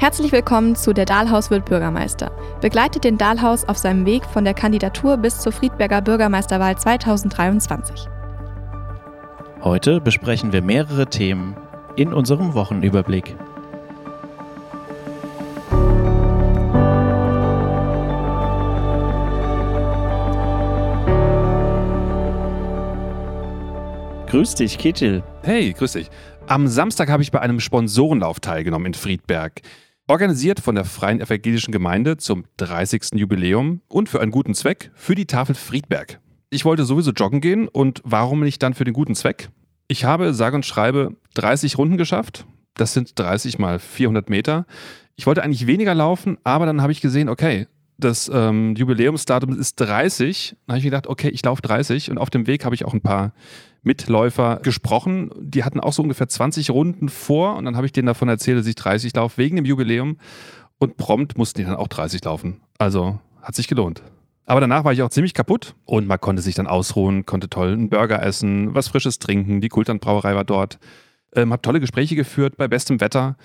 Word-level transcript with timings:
Herzlich 0.00 0.32
willkommen 0.32 0.76
zu 0.76 0.94
Der 0.94 1.04
Dahlhaus 1.04 1.50
wird 1.50 1.66
Bürgermeister. 1.66 2.32
Begleitet 2.62 3.04
den 3.04 3.18
Dahlhaus 3.18 3.68
auf 3.68 3.76
seinem 3.76 4.06
Weg 4.06 4.24
von 4.24 4.44
der 4.44 4.54
Kandidatur 4.54 5.18
bis 5.18 5.40
zur 5.40 5.52
Friedberger 5.52 6.00
Bürgermeisterwahl 6.00 6.78
2023. 6.78 8.08
Heute 9.60 10.00
besprechen 10.00 10.54
wir 10.54 10.62
mehrere 10.62 11.04
Themen 11.04 11.54
in 11.96 12.14
unserem 12.14 12.54
Wochenüberblick. 12.54 13.36
Grüß 24.28 24.54
dich, 24.54 24.78
Kittel. 24.78 25.22
Hey, 25.42 25.74
grüß 25.74 25.92
dich. 25.92 26.08
Am 26.46 26.68
Samstag 26.68 27.10
habe 27.10 27.22
ich 27.22 27.30
bei 27.30 27.40
einem 27.40 27.60
Sponsorenlauf 27.60 28.40
teilgenommen 28.40 28.86
in 28.86 28.94
Friedberg. 28.94 29.60
Organisiert 30.10 30.58
von 30.58 30.74
der 30.74 30.84
Freien 30.84 31.20
Evangelischen 31.20 31.70
Gemeinde 31.70 32.16
zum 32.16 32.44
30. 32.56 33.10
Jubiläum 33.14 33.80
und 33.86 34.08
für 34.08 34.20
einen 34.20 34.32
guten 34.32 34.54
Zweck 34.54 34.90
für 34.96 35.14
die 35.14 35.26
Tafel 35.26 35.54
Friedberg. 35.54 36.18
Ich 36.50 36.64
wollte 36.64 36.84
sowieso 36.84 37.12
joggen 37.12 37.40
gehen 37.40 37.68
und 37.68 38.02
warum 38.04 38.40
nicht 38.40 38.60
dann 38.60 38.74
für 38.74 38.82
den 38.82 38.92
guten 38.92 39.14
Zweck? 39.14 39.50
Ich 39.86 40.04
habe, 40.04 40.34
sage 40.34 40.56
und 40.56 40.66
schreibe, 40.66 41.14
30 41.34 41.78
Runden 41.78 41.96
geschafft. 41.96 42.44
Das 42.74 42.92
sind 42.92 43.16
30 43.20 43.60
mal 43.60 43.78
400 43.78 44.28
Meter. 44.28 44.66
Ich 45.14 45.28
wollte 45.28 45.44
eigentlich 45.44 45.68
weniger 45.68 45.94
laufen, 45.94 46.38
aber 46.42 46.66
dann 46.66 46.82
habe 46.82 46.90
ich 46.90 47.00
gesehen, 47.00 47.28
okay, 47.28 47.68
das 47.96 48.28
ähm, 48.34 48.74
Jubiläumsdatum 48.74 49.56
ist 49.60 49.76
30. 49.76 50.56
Dann 50.66 50.72
habe 50.72 50.78
ich 50.78 50.84
gedacht, 50.84 51.06
okay, 51.06 51.28
ich 51.28 51.44
laufe 51.44 51.62
30 51.62 52.10
und 52.10 52.18
auf 52.18 52.30
dem 52.30 52.48
Weg 52.48 52.64
habe 52.64 52.74
ich 52.74 52.84
auch 52.84 52.94
ein 52.94 53.00
paar 53.00 53.32
Mitläufer 53.82 54.60
gesprochen. 54.62 55.30
Die 55.38 55.64
hatten 55.64 55.80
auch 55.80 55.92
so 55.92 56.02
ungefähr 56.02 56.28
20 56.28 56.70
Runden 56.70 57.08
vor 57.08 57.56
und 57.56 57.64
dann 57.64 57.76
habe 57.76 57.86
ich 57.86 57.92
denen 57.92 58.06
davon 58.06 58.28
erzählt, 58.28 58.58
dass 58.58 58.66
ich 58.66 58.74
30 58.74 59.14
laufe 59.14 59.38
wegen 59.38 59.56
dem 59.56 59.64
Jubiläum 59.64 60.18
und 60.78 60.96
prompt 60.96 61.38
mussten 61.38 61.60
die 61.60 61.64
dann 61.64 61.76
auch 61.76 61.88
30 61.88 62.24
laufen. 62.24 62.60
Also 62.78 63.18
hat 63.42 63.54
sich 63.54 63.68
gelohnt. 63.68 64.02
Aber 64.46 64.60
danach 64.60 64.84
war 64.84 64.92
ich 64.92 65.02
auch 65.02 65.10
ziemlich 65.10 65.34
kaputt 65.34 65.74
und 65.84 66.08
man 66.08 66.20
konnte 66.20 66.42
sich 66.42 66.56
dann 66.56 66.66
ausruhen, 66.66 67.24
konnte 67.24 67.48
toll 67.48 67.72
einen 67.72 67.88
Burger 67.88 68.22
essen, 68.22 68.74
was 68.74 68.88
Frisches 68.88 69.18
trinken. 69.18 69.60
Die 69.60 69.68
Kulternbrauerei 69.68 70.34
war 70.34 70.44
dort. 70.44 70.78
Ähm, 71.34 71.52
hab 71.52 71.62
tolle 71.62 71.78
Gespräche 71.78 72.16
geführt 72.16 72.56
bei 72.56 72.66
bestem 72.66 73.00
Wetter. 73.00 73.36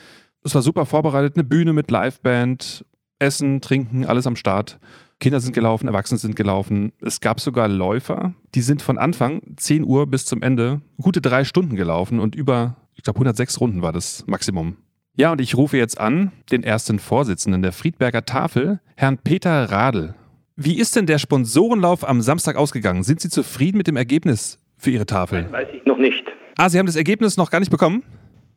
Es 0.44 0.56
war 0.56 0.64
super 0.64 0.86
vorbereitet, 0.86 1.36
eine 1.36 1.44
Bühne 1.44 1.74
mit 1.74 1.92
Liveband, 1.92 2.86
Essen, 3.20 3.62
Trinken, 3.62 4.06
alles 4.06 4.26
am 4.26 4.36
Start. 4.36 4.80
Kinder 5.20 5.40
sind 5.40 5.54
gelaufen, 5.54 5.88
Erwachsene 5.88 6.18
sind 6.18 6.36
gelaufen. 6.36 6.92
Es 7.02 7.22
gab 7.22 7.40
sogar 7.40 7.68
Läufer, 7.68 8.34
die 8.54 8.62
sind 8.62 8.82
von 8.82 8.98
Anfang 8.98 9.42
10 9.56 9.84
Uhr 9.84 10.08
bis 10.08 10.26
zum 10.26 10.42
Ende 10.42 10.82
gute 11.02 11.22
drei 11.22 11.44
Stunden 11.44 11.76
gelaufen 11.76 12.20
und 12.20 12.36
über, 12.36 12.76
ich 12.96 13.04
glaube, 13.04 13.18
106 13.18 13.60
Runden 13.62 13.82
war 13.82 13.94
das 13.94 14.26
Maximum. 14.28 14.78
Ja, 15.16 15.32
und 15.32 15.40
ich 15.40 15.56
rufe 15.56 15.78
jetzt 15.78 16.00
an 16.00 16.34
den 16.52 16.64
ersten 16.64 17.00
Vorsitzenden 17.00 17.62
der 17.62 17.72
Friedberger 17.72 18.26
Tafel, 18.26 18.82
Herrn 18.98 19.18
Peter 19.18 19.72
Radl. 19.72 20.14
Wie 20.58 20.78
ist 20.78 20.96
denn 20.96 21.06
der 21.06 21.18
Sponsorenlauf 21.18 22.08
am 22.08 22.22
Samstag 22.22 22.58
ausgegangen? 22.58 23.04
Sind 23.04 23.22
Sie 23.22 23.30
zufrieden 23.30 23.78
mit 23.78 23.88
dem 23.88 23.96
Ergebnis 23.96 24.60
für 24.78 24.92
Ihre 24.92 25.06
Tafel? 25.06 25.44
Das 25.44 25.52
weiß 25.52 25.68
ich 25.74 25.86
noch 25.86 25.98
nicht. 25.98 26.26
Ah, 26.58 26.70
Sie 26.70 26.78
haben 26.78 26.86
das 26.86 26.96
Ergebnis 26.98 27.38
noch 27.38 27.50
gar 27.50 27.60
nicht 27.60 27.72
bekommen? 27.72 28.04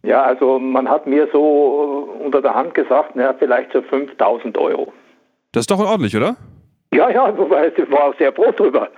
Ja, 0.02 0.22
also 0.22 0.58
man 0.58 0.88
hat 0.88 1.06
mir 1.06 1.28
so 1.32 2.08
unter 2.24 2.42
der 2.42 2.54
Hand 2.54 2.74
gesagt, 2.74 3.16
naja, 3.16 3.34
vielleicht 3.38 3.72
so 3.72 3.82
5000 3.82 4.56
Euro. 4.58 4.92
Das 5.58 5.64
ist 5.64 5.72
doch 5.72 5.80
ordentlich, 5.80 6.16
oder? 6.16 6.36
Ja, 6.94 7.10
ja, 7.10 7.28
ich 7.30 7.90
war 7.90 8.04
auch 8.04 8.16
sehr 8.16 8.32
froh 8.32 8.52
drüber. 8.52 8.90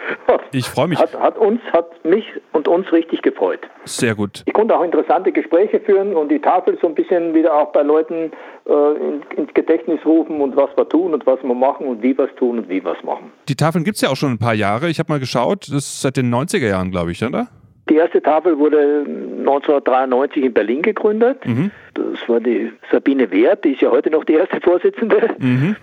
Ich 0.53 0.67
freue 0.67 0.89
mich. 0.89 0.99
Hat, 0.99 1.19
hat, 1.19 1.39
uns, 1.39 1.59
hat 1.73 2.05
mich 2.05 2.25
und 2.53 2.69
uns 2.69 2.93
richtig 2.93 3.23
gefreut. 3.23 3.61
Sehr 3.87 4.15
gut. 4.15 4.43
Ich 4.45 4.53
konnte 4.53 4.77
auch 4.77 4.85
interessante 4.85 5.33
Gespräche 5.33 5.81
führen 5.81 6.15
und 6.15 6.29
die 6.29 6.39
Tafel 6.39 6.77
so 6.83 6.89
ein 6.89 6.95
bisschen 6.95 7.33
wieder 7.33 7.55
auch 7.55 7.73
bei 7.73 7.81
Leuten 7.81 8.31
äh, 8.67 8.73
in, 8.73 9.23
ins 9.39 9.55
Gedächtnis 9.55 10.05
rufen 10.05 10.43
und 10.43 10.55
was 10.55 10.69
wir 10.77 10.87
tun 10.87 11.15
und 11.15 11.25
was 11.25 11.43
wir 11.43 11.55
machen 11.55 11.87
und 11.87 12.03
wie 12.03 12.17
wir 12.19 12.27
es 12.27 12.35
tun 12.35 12.59
und 12.59 12.69
wie 12.69 12.85
wir 12.85 12.93
es 12.93 13.03
machen. 13.03 13.33
Die 13.49 13.57
Tafeln 13.57 13.83
gibt 13.83 13.97
es 13.97 14.03
ja 14.03 14.11
auch 14.11 14.17
schon 14.17 14.33
ein 14.33 14.39
paar 14.39 14.55
Jahre. 14.55 14.91
Ich 14.91 14.99
habe 14.99 15.11
mal 15.11 15.19
geschaut, 15.19 15.69
das 15.69 15.77
ist 15.77 16.03
seit 16.03 16.19
den 16.19 16.31
90er 16.31 16.69
Jahren, 16.69 16.91
glaube 16.91 17.13
ich, 17.13 17.25
oder? 17.25 17.49
Die 17.89 17.97
erste 17.97 18.21
Tafel 18.21 18.59
wurde 18.59 19.07
1993 19.39 20.45
in 20.45 20.53
Berlin 20.53 20.83
gegründet. 20.83 21.39
Mhm. 21.47 21.71
Das 21.95 22.29
war 22.29 22.39
die 22.39 22.71
Sabine 22.93 23.31
Wert, 23.31 23.65
die 23.65 23.71
ist 23.73 23.81
ja 23.81 23.91
heute 23.91 24.11
noch 24.11 24.25
die 24.25 24.35
erste 24.35 24.61
Vorsitzende. 24.61 25.31
Mhm. 25.39 25.77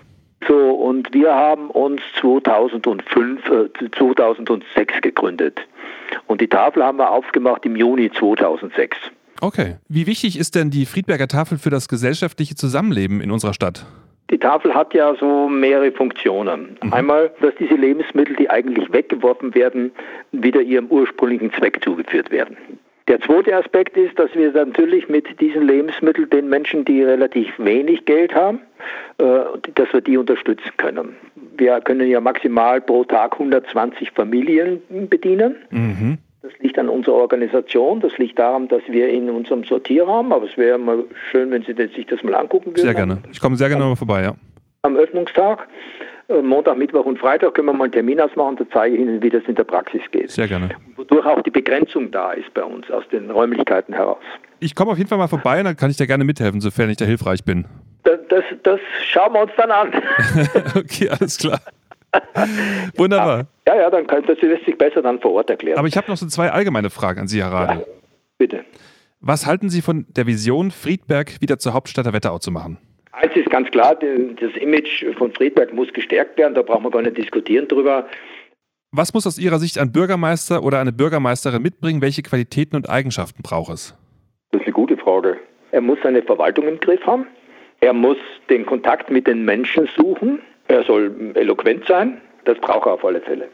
So, 0.47 0.71
und 0.71 1.13
wir 1.13 1.33
haben 1.33 1.69
uns 1.71 2.01
2005, 2.19 3.49
äh, 3.49 3.89
2006 3.97 5.01
gegründet. 5.01 5.59
Und 6.27 6.41
die 6.41 6.47
Tafel 6.47 6.83
haben 6.83 6.99
wir 6.99 7.09
aufgemacht 7.11 7.65
im 7.65 7.75
Juni 7.75 8.11
2006. 8.11 8.97
Okay. 9.41 9.75
Wie 9.87 10.07
wichtig 10.07 10.37
ist 10.37 10.55
denn 10.55 10.69
die 10.69 10.85
Friedberger 10.85 11.27
Tafel 11.27 11.57
für 11.57 11.69
das 11.69 11.87
gesellschaftliche 11.87 12.55
Zusammenleben 12.55 13.21
in 13.21 13.31
unserer 13.31 13.53
Stadt? 13.53 13.85
Die 14.29 14.37
Tafel 14.37 14.73
hat 14.73 14.93
ja 14.93 15.15
so 15.19 15.47
mehrere 15.47 15.91
Funktionen. 15.91 16.77
Mhm. 16.83 16.93
Einmal, 16.93 17.31
dass 17.41 17.53
diese 17.59 17.75
Lebensmittel, 17.75 18.35
die 18.35 18.49
eigentlich 18.49 18.91
weggeworfen 18.91 19.55
werden, 19.55 19.91
wieder 20.31 20.61
ihrem 20.61 20.87
ursprünglichen 20.87 21.51
Zweck 21.53 21.81
zugeführt 21.83 22.29
werden. 22.29 22.57
Der 23.07 23.21
zweite 23.21 23.55
Aspekt 23.55 23.95
ist, 23.95 24.19
dass 24.19 24.33
wir 24.33 24.51
natürlich 24.51 25.07
mit 25.07 25.39
diesen 25.39 25.65
Lebensmitteln 25.65 26.29
den 26.29 26.49
Menschen, 26.49 26.83
die 26.83 27.03
relativ 27.03 27.47
wenig 27.57 28.03
Geld 28.05 28.35
haben, 28.35 28.59
äh, 29.17 29.23
dass 29.75 29.93
wir 29.93 30.01
die 30.01 30.17
unterstützen 30.17 30.71
können. 30.75 31.15
Wir 31.55 31.79
können 31.79 32.07
ja 32.07 32.19
maximal 32.19 32.81
pro 32.81 33.05
Tag 33.05 33.33
120 33.33 34.11
Familien 34.11 34.81
bedienen. 35.09 35.55
Mhm. 35.69 36.17
Das 36.41 36.51
liegt 36.59 36.77
an 36.77 36.89
unserer 36.89 37.15
Organisation, 37.15 37.99
das 37.99 38.17
liegt 38.17 38.39
daran, 38.39 38.67
dass 38.67 38.81
wir 38.87 39.09
in 39.09 39.29
unserem 39.29 39.63
Sortierraum, 39.63 40.31
aber 40.31 40.45
es 40.45 40.57
wäre 40.57 40.77
mal 40.77 41.03
schön, 41.31 41.49
wenn 41.51 41.63
Sie 41.63 41.73
sich 41.73 42.05
das 42.05 42.23
mal 42.23 42.35
angucken 42.35 42.67
würden. 42.67 42.81
Sehr 42.81 42.93
gerne. 42.93 43.17
Ich 43.31 43.39
komme 43.39 43.55
sehr 43.55 43.69
gerne 43.69 43.85
mal 43.85 43.95
vorbei, 43.95 44.23
ja. 44.23 44.35
Am 44.83 44.95
Öffnungstag 44.95 45.67
Montag, 46.29 46.77
Mittwoch 46.77 47.05
und 47.05 47.17
Freitag 47.19 47.53
können 47.53 47.67
wir 47.67 47.73
mal 47.73 47.85
einen 47.85 47.93
Termin 47.93 48.19
ausmachen, 48.19 48.57
da 48.57 48.65
zeige 48.73 48.95
ich 48.95 49.01
Ihnen, 49.01 49.21
wie 49.21 49.29
das 49.29 49.43
in 49.47 49.55
der 49.55 49.63
Praxis 49.63 50.01
geht. 50.11 50.29
Sehr 50.29 50.47
gerne. 50.47 50.71
Wodurch 50.97 51.25
auch 51.25 51.41
die 51.41 51.51
Begrenzung 51.51 52.11
da 52.11 52.33
ist 52.33 52.53
bei 52.53 52.63
uns 52.63 52.89
aus 52.91 53.07
den 53.11 53.31
Räumlichkeiten 53.31 53.93
heraus. 53.93 54.23
Ich 54.59 54.75
komme 54.75 54.91
auf 54.91 54.97
jeden 54.97 55.09
Fall 55.09 55.17
mal 55.17 55.27
vorbei 55.27 55.59
und 55.59 55.65
dann 55.65 55.77
kann 55.77 55.89
ich 55.89 55.95
dir 55.95 56.07
gerne 56.07 56.25
mithelfen, 56.25 56.59
sofern 56.59 56.89
ich 56.89 56.97
da 56.97 57.05
hilfreich 57.05 57.45
bin. 57.45 57.65
Das, 58.03 58.19
das, 58.29 58.43
das 58.63 58.79
schauen 59.05 59.33
wir 59.33 59.41
uns 59.43 59.51
dann 59.55 59.71
an. 59.71 59.91
okay, 60.75 61.09
alles 61.09 61.37
klar. 61.37 61.61
Wunderbar. 62.97 63.47
Ja, 63.67 63.75
ja, 63.75 63.89
dann 63.89 64.05
kann, 64.07 64.23
das 64.25 64.37
lässt 64.41 64.65
sich 64.65 64.77
besser 64.77 65.01
dann 65.01 65.19
vor 65.19 65.31
Ort 65.33 65.49
erklären. 65.49 65.77
Aber 65.77 65.87
ich 65.87 65.95
habe 65.95 66.09
noch 66.09 66.17
so 66.17 66.25
zwei 66.27 66.51
allgemeine 66.51 66.89
Fragen 66.89 67.21
an 67.21 67.27
Sie, 67.27 67.41
Herr 67.41 67.51
Radl. 67.51 67.79
Ja, 67.79 67.85
bitte. 68.37 68.65
Was 69.19 69.45
halten 69.45 69.69
Sie 69.69 69.81
von 69.81 70.05
der 70.09 70.27
Vision, 70.27 70.71
Friedberg 70.71 71.41
wieder 71.41 71.57
zur 71.57 71.73
Hauptstadt 71.73 72.05
der 72.05 72.13
Wetterau 72.13 72.39
zu 72.39 72.51
machen? 72.51 72.77
Eins 73.19 73.35
ist 73.35 73.49
ganz 73.49 73.69
klar, 73.71 73.95
das 73.95 74.61
Image 74.61 75.03
von 75.17 75.31
Friedberg 75.31 75.73
muss 75.73 75.91
gestärkt 75.91 76.37
werden, 76.37 76.53
da 76.53 76.61
brauchen 76.61 76.83
wir 76.83 76.91
gar 76.91 77.01
nicht 77.01 77.17
diskutieren 77.17 77.67
drüber. 77.67 78.07
Was 78.91 79.13
muss 79.13 79.25
aus 79.25 79.39
Ihrer 79.39 79.57
Sicht 79.57 79.79
ein 79.79 79.91
Bürgermeister 79.91 80.63
oder 80.63 80.79
eine 80.79 80.91
Bürgermeisterin 80.91 81.61
mitbringen? 81.61 82.01
Welche 82.01 82.21
Qualitäten 82.21 82.75
und 82.75 82.89
Eigenschaften 82.89 83.41
braucht 83.41 83.73
es? 83.73 83.95
Das 84.51 84.61
ist 84.61 84.67
eine 84.67 84.73
gute 84.73 84.97
Frage. 84.97 85.37
Er 85.71 85.81
muss 85.81 85.97
seine 86.03 86.21
Verwaltung 86.21 86.67
im 86.67 86.79
Griff 86.79 87.03
haben. 87.05 87.25
Er 87.81 87.93
muss 87.93 88.17
den 88.49 88.65
Kontakt 88.65 89.09
mit 89.09 89.25
den 89.25 89.43
Menschen 89.43 89.89
suchen. 89.97 90.39
Er 90.67 90.83
soll 90.83 91.33
eloquent 91.35 91.85
sein. 91.87 92.21
Das 92.45 92.57
braucht 92.59 92.85
er 92.85 92.93
auf 92.93 93.05
alle 93.05 93.21
Fälle. 93.21 93.49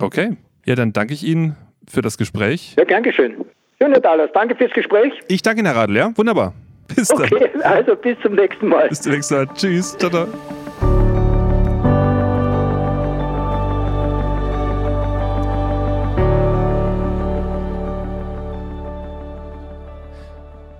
Okay. 0.00 0.36
Ja, 0.64 0.74
dann 0.76 0.92
danke 0.92 1.12
ich 1.12 1.24
Ihnen 1.24 1.56
für 1.88 2.02
das 2.02 2.16
Gespräch. 2.16 2.76
Ja, 2.78 2.84
gern 2.84 3.02
geschehen. 3.02 3.44
Schöne 3.80 4.00
Dallas. 4.00 4.30
Danke 4.32 4.54
fürs 4.54 4.72
Gespräch. 4.72 5.12
Ich 5.28 5.42
danke 5.42 5.60
Ihnen, 5.60 5.66
Herr 5.66 5.76
Radl, 5.76 5.96
ja? 5.96 6.12
Wunderbar. 6.16 6.54
Bis 6.94 7.08
dann. 7.08 7.22
Okay, 7.22 7.50
also 7.62 7.96
bis 7.96 8.16
zum 8.22 8.34
nächsten 8.34 8.68
Mal. 8.68 8.88
Bis 8.88 9.00
zum 9.00 9.12
nächsten 9.12 9.34
Mal. 9.34 9.48
Tschüss. 9.54 9.96
Ciao, 9.96 10.10
ciao. 10.10 10.28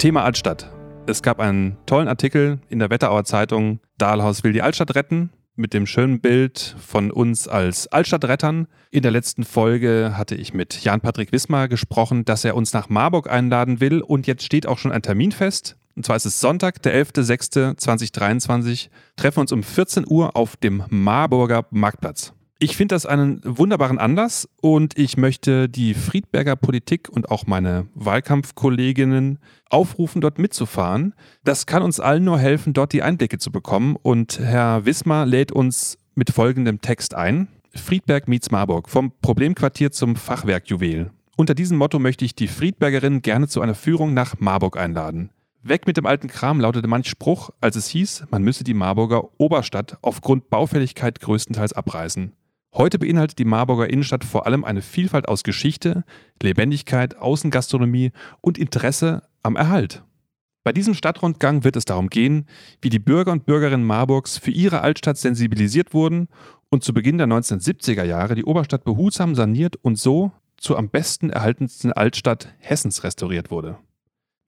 Thema 0.05 0.23
Altstadt. 0.25 0.71
Es 1.07 1.23
gab 1.23 1.41
einen 1.41 1.79
tollen 1.87 2.09
Artikel 2.09 2.59
in 2.69 2.79
der 2.79 2.91
Wetterauer 2.91 3.25
Zeitung, 3.25 3.81
Dahlhaus 3.97 4.45
will 4.45 4.53
die 4.53 4.61
Altstadt 4.61 4.95
retten, 4.95 5.31
mit 5.57 5.73
dem 5.73 5.87
schönen 5.87 6.21
Bild 6.21 6.77
von 6.79 7.11
uns 7.11 7.49
als 7.49 7.89
Altstadtrettern. 7.89 8.67
In 8.91 9.03
der 9.03 9.13
letzten 9.13 9.45
Folge 9.45 10.13
hatte 10.17 10.35
ich 10.35 10.53
mit 10.53 10.85
Jan-Patrick 10.85 11.33
Wismar 11.33 11.69
gesprochen, 11.69 12.27
dass 12.27 12.45
er 12.45 12.55
uns 12.55 12.75
nach 12.75 12.91
Marburg 12.91 13.31
einladen 13.31 13.81
will 13.81 14.03
und 14.03 14.27
jetzt 14.27 14.45
steht 14.45 14.67
auch 14.67 14.77
schon 14.77 14.93
ein 14.93 15.01
Termin 15.01 15.33
fest. 15.33 15.77
Und 15.97 16.05
zwar 16.05 16.17
ist 16.17 16.27
es 16.27 16.41
Sonntag, 16.41 16.83
der 16.83 16.95
11.06.2023. 17.05 18.89
Treffen 19.17 19.41
uns 19.41 19.53
um 19.53 19.63
14 19.63 20.05
Uhr 20.09 20.37
auf 20.37 20.57
dem 20.57 20.83
Marburger 20.89 21.67
Marktplatz. 21.71 22.33
Ich 22.61 22.77
finde 22.77 22.95
das 22.95 23.05
einen 23.05 23.41
wunderbaren 23.45 23.99
Anlass 23.99 24.49
und 24.61 24.97
ich 24.97 25.17
möchte 25.17 25.69
die 25.69 25.93
Friedberger 25.93 26.57
Politik 26.57 27.09
und 27.11 27.31
auch 27.31 27.47
meine 27.47 27.89
Wahlkampfkolleginnen 27.95 29.39
aufrufen, 29.69 30.21
dort 30.21 30.39
mitzufahren. 30.39 31.15
Das 31.43 31.67
kann 31.67 31.83
uns 31.83 32.01
allen 32.01 32.25
nur 32.25 32.39
helfen, 32.39 32.73
dort 32.73 32.93
die 32.93 33.03
Einblicke 33.03 33.39
zu 33.39 33.53
bekommen. 33.53 33.97
Und 34.01 34.39
Herr 34.39 34.87
Wismar 34.87 35.27
lädt 35.27 35.53
uns 35.53 35.99
mit 36.15 36.31
folgendem 36.31 36.81
Text 36.81 37.15
ein. 37.15 37.49
Friedberg 37.75 38.29
meets 38.29 38.51
Marburg, 38.51 38.89
vom 38.89 39.13
Problemquartier 39.21 39.91
zum 39.91 40.17
Fachwerkjuwel. 40.17 41.11
Unter 41.37 41.55
diesem 41.55 41.77
Motto 41.77 41.99
möchte 41.99 42.25
ich 42.25 42.37
die 42.37 42.47
Friedbergerinnen 42.49 43.21
gerne 43.21 43.49
zu 43.49 43.61
einer 43.61 43.75
Führung 43.75 44.15
nach 44.15 44.39
Marburg 44.39 44.77
einladen. 44.77 45.31
Weg 45.67 45.87
mit 45.87 45.97
dem 45.97 46.05
alten 46.05 46.29
Kram 46.29 46.61
lautete 46.61 46.87
manch 46.89 47.09
Spruch, 47.09 47.49
als 47.63 47.75
es 47.77 47.89
hieß, 47.89 48.27
man 48.31 48.43
müsse 48.43 48.65
die 48.65 48.75
Marburger 48.75 49.31
Oberstadt 49.39 49.97
aufgrund 50.03 50.51
Baufälligkeit 50.51 51.21
größtenteils 51.21 51.73
abreißen. 51.73 52.33
Heute 52.75 52.99
beinhaltet 52.99 53.39
die 53.39 53.47
Marburger 53.47 53.89
Innenstadt 53.89 54.25
vor 54.25 54.45
allem 54.45 54.63
eine 54.63 54.83
Vielfalt 54.83 55.27
aus 55.27 55.43
Geschichte, 55.43 56.05
Lebendigkeit, 56.43 57.17
Außengastronomie 57.17 58.13
und 58.43 58.59
Interesse 58.59 59.23
am 59.43 59.57
Erhalt. 59.57 60.03
Bei 60.65 60.73
diesem 60.73 60.93
Stadtrundgang 60.93 61.65
wird 61.65 61.77
es 61.77 61.87
darum 61.87 62.11
gehen, 62.11 62.47
wie 62.83 62.91
die 62.91 62.99
Bürger 62.99 63.33
und 63.33 63.47
Bürgerinnen 63.47 63.87
Marburgs 63.87 64.37
für 64.37 64.51
ihre 64.51 64.83
Altstadt 64.83 65.17
sensibilisiert 65.17 65.95
wurden 65.95 66.29
und 66.69 66.85
zu 66.85 66.93
Beginn 66.93 67.17
der 67.17 67.27
1970er 67.27 68.05
Jahre 68.05 68.35
die 68.35 68.45
Oberstadt 68.45 68.85
behutsam 68.85 69.35
saniert 69.35 69.77
und 69.77 69.99
so 69.99 70.31
zur 70.59 70.77
am 70.77 70.91
besten 70.91 71.31
erhaltensten 71.31 71.91
Altstadt 71.91 72.55
Hessens 72.59 73.03
restauriert 73.03 73.51
wurde. 73.51 73.79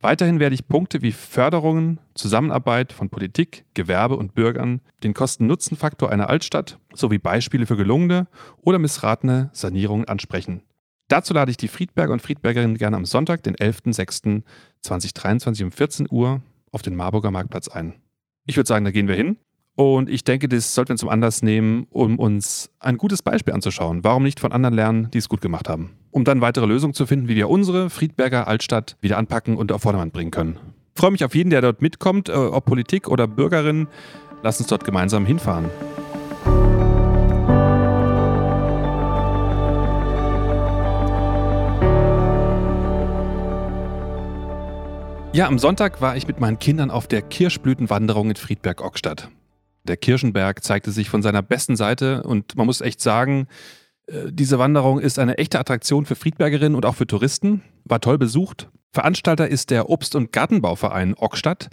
Weiterhin 0.00 0.40
werde 0.40 0.54
ich 0.54 0.68
Punkte 0.68 1.00
wie 1.02 1.12
Förderungen, 1.12 2.00
Zusammenarbeit 2.14 2.92
von 2.92 3.08
Politik, 3.08 3.64
Gewerbe 3.74 4.16
und 4.16 4.34
Bürgern, 4.34 4.80
den 5.02 5.14
Kosten-Nutzen-Faktor 5.14 6.10
einer 6.10 6.28
Altstadt 6.28 6.78
sowie 6.92 7.18
Beispiele 7.18 7.66
für 7.66 7.76
gelungene 7.76 8.28
oder 8.60 8.78
missratene 8.78 9.50
Sanierungen 9.52 10.06
ansprechen. 10.06 10.62
Dazu 11.08 11.34
lade 11.34 11.50
ich 11.50 11.56
die 11.56 11.68
Friedberger 11.68 12.12
und 12.12 12.20
Friedbergerinnen 12.20 12.76
gerne 12.76 12.96
am 12.96 13.06
Sonntag, 13.06 13.42
den 13.44 13.56
11.06.2023 13.56 15.64
um 15.64 15.72
14 15.72 16.08
Uhr 16.10 16.42
auf 16.72 16.82
den 16.82 16.96
Marburger 16.96 17.30
Marktplatz 17.30 17.68
ein. 17.68 17.94
Ich 18.44 18.56
würde 18.56 18.68
sagen, 18.68 18.84
da 18.84 18.90
gehen 18.90 19.08
wir 19.08 19.14
hin. 19.14 19.38
Und 19.76 20.08
ich 20.08 20.24
denke, 20.24 20.48
das 20.48 20.74
sollten 20.74 20.88
wir 20.90 20.96
zum 20.96 21.10
Anlass 21.10 21.42
nehmen, 21.42 21.86
um 21.90 22.18
uns 22.18 22.70
ein 22.80 22.96
gutes 22.96 23.20
Beispiel 23.20 23.52
anzuschauen. 23.52 24.04
Warum 24.04 24.22
nicht 24.22 24.40
von 24.40 24.50
anderen 24.50 24.74
lernen, 24.74 25.10
die 25.12 25.18
es 25.18 25.28
gut 25.28 25.42
gemacht 25.42 25.68
haben? 25.68 25.90
Um 26.10 26.24
dann 26.24 26.40
weitere 26.40 26.64
Lösungen 26.64 26.94
zu 26.94 27.04
finden, 27.04 27.28
wie 27.28 27.36
wir 27.36 27.50
unsere 27.50 27.90
Friedberger 27.90 28.48
Altstadt 28.48 28.96
wieder 29.02 29.18
anpacken 29.18 29.58
und 29.58 29.70
auf 29.72 29.82
Vordermann 29.82 30.10
bringen 30.12 30.30
können. 30.30 30.58
Ich 30.94 31.00
freue 31.00 31.10
mich 31.10 31.22
auf 31.26 31.34
jeden, 31.34 31.50
der 31.50 31.60
dort 31.60 31.82
mitkommt, 31.82 32.30
äh, 32.30 32.32
ob 32.32 32.64
Politik 32.64 33.06
oder 33.06 33.26
Bürgerin. 33.28 33.86
Lass 34.42 34.58
uns 34.60 34.68
dort 34.68 34.82
gemeinsam 34.84 35.26
hinfahren. 35.26 35.66
Ja, 45.34 45.48
am 45.48 45.58
Sonntag 45.58 46.00
war 46.00 46.16
ich 46.16 46.26
mit 46.26 46.40
meinen 46.40 46.58
Kindern 46.58 46.90
auf 46.90 47.06
der 47.06 47.20
Kirschblütenwanderung 47.20 48.30
in 48.30 48.36
Friedberg-Ockstadt. 48.36 49.28
Der 49.86 49.96
Kirschenberg 49.96 50.62
zeigte 50.62 50.90
sich 50.90 51.08
von 51.08 51.22
seiner 51.22 51.42
besten 51.42 51.76
Seite 51.76 52.22
und 52.24 52.56
man 52.56 52.66
muss 52.66 52.80
echt 52.80 53.00
sagen, 53.00 53.46
äh, 54.06 54.30
diese 54.30 54.58
Wanderung 54.58 55.00
ist 55.00 55.18
eine 55.18 55.38
echte 55.38 55.58
Attraktion 55.58 56.06
für 56.06 56.16
Friedbergerinnen 56.16 56.74
und 56.74 56.84
auch 56.84 56.94
für 56.94 57.06
Touristen, 57.06 57.62
war 57.84 58.00
toll 58.00 58.18
besucht. 58.18 58.68
Veranstalter 58.92 59.48
ist 59.48 59.70
der 59.70 59.88
Obst- 59.88 60.16
und 60.16 60.32
Gartenbauverein 60.32 61.14
Ockstadt 61.14 61.68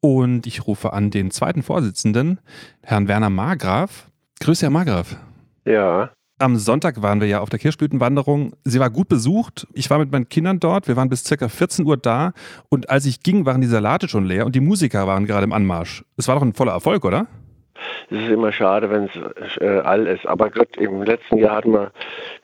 und 0.00 0.46
ich 0.46 0.66
rufe 0.66 0.92
an 0.92 1.10
den 1.10 1.30
zweiten 1.30 1.62
Vorsitzenden, 1.62 2.40
Herrn 2.82 3.08
Werner 3.08 3.30
Margraf. 3.30 4.10
Grüße, 4.40 4.62
Herr 4.62 4.70
Margraf. 4.70 5.16
Ja. 5.64 6.10
Am 6.40 6.56
Sonntag 6.56 7.02
waren 7.02 7.20
wir 7.20 7.26
ja 7.26 7.40
auf 7.40 7.48
der 7.48 7.58
Kirschblütenwanderung. 7.58 8.54
Sie 8.62 8.78
war 8.78 8.90
gut 8.90 9.08
besucht. 9.08 9.66
Ich 9.72 9.90
war 9.90 9.98
mit 9.98 10.12
meinen 10.12 10.28
Kindern 10.28 10.60
dort. 10.60 10.86
Wir 10.86 10.94
waren 10.94 11.08
bis 11.08 11.24
ca. 11.24 11.48
14 11.48 11.84
Uhr 11.84 11.96
da. 11.96 12.32
Und 12.68 12.90
als 12.90 13.06
ich 13.06 13.24
ging, 13.24 13.44
waren 13.44 13.60
die 13.60 13.66
Salate 13.66 14.06
schon 14.06 14.24
leer 14.24 14.46
und 14.46 14.54
die 14.54 14.60
Musiker 14.60 15.08
waren 15.08 15.26
gerade 15.26 15.44
im 15.44 15.52
Anmarsch. 15.52 16.04
Es 16.16 16.28
war 16.28 16.36
doch 16.36 16.42
ein 16.42 16.54
voller 16.54 16.72
Erfolg, 16.72 17.04
oder? 17.04 17.26
Es 18.10 18.18
ist 18.18 18.30
immer 18.30 18.52
schade, 18.52 18.90
wenn 18.90 19.04
es 19.04 19.56
äh, 19.60 19.80
all 19.80 20.06
ist. 20.06 20.26
Aber 20.26 20.50
Gott, 20.50 20.76
im 20.76 21.02
letzten 21.02 21.38
Jahr 21.38 21.56
hatten 21.56 21.72
wir, 21.72 21.92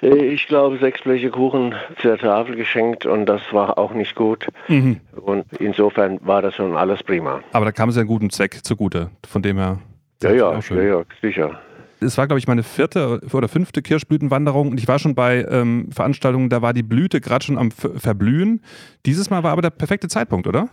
äh, 0.03 0.15
ich 0.27 0.47
glaube, 0.47 0.79
sechs 0.79 1.03
Bleche 1.03 1.31
Kuchen 1.31 1.75
zur 2.01 2.19
Tafel 2.19 2.57
geschenkt 2.57 3.07
und 3.07 3.27
das 3.27 3.41
war 3.53 3.79
auch 3.79 3.93
nicht 3.93 4.15
gut. 4.15 4.47
Mhm. 4.69 5.01
Und 5.17 5.45
insofern 5.59 6.19
war 6.23 6.43
das 6.43 6.55
schon 6.55 6.77
alles 6.77 7.03
prima. 7.03 7.41
Aber 7.53 7.65
da 7.65 7.73
kam 7.73 7.89
es 7.89 7.97
ja 7.97 8.01
einen 8.01 8.09
guten 8.09 8.31
Zweck 8.31 8.65
zugute. 8.65 9.11
Von 9.29 9.43
dem 9.43 9.59
her. 9.59 9.79
Ja, 10.23 10.33
ja, 10.33 10.59
ja, 10.71 10.83
ja, 10.83 11.03
sicher 11.21 11.59
es 12.05 12.19
war, 12.19 12.27
glaube 12.27 12.39
ich, 12.39 12.47
meine 12.47 12.63
vierte 12.63 13.21
oder 13.33 13.49
fünfte 13.49 13.83
Kirschblütenwanderung 13.83 14.71
und 14.71 14.79
ich 14.79 14.89
war 14.89 14.99
schon 14.99 15.15
bei 15.15 15.45
ähm, 15.51 15.89
Veranstaltungen, 15.91 16.49
da 16.51 16.63
war 16.63 16.73
die 16.73 16.83
Blüte 16.83 17.21
gerade 17.21 17.45
schon 17.45 17.59
am 17.59 17.71
Verblühen. 17.71 18.61
Dieses 19.07 19.31
Mal 19.31 19.43
war 19.43 19.53
aber 19.53 19.63
der 19.63 19.71
perfekte 19.71 20.09
Zeitpunkt, 20.09 20.47
oder? 20.47 20.69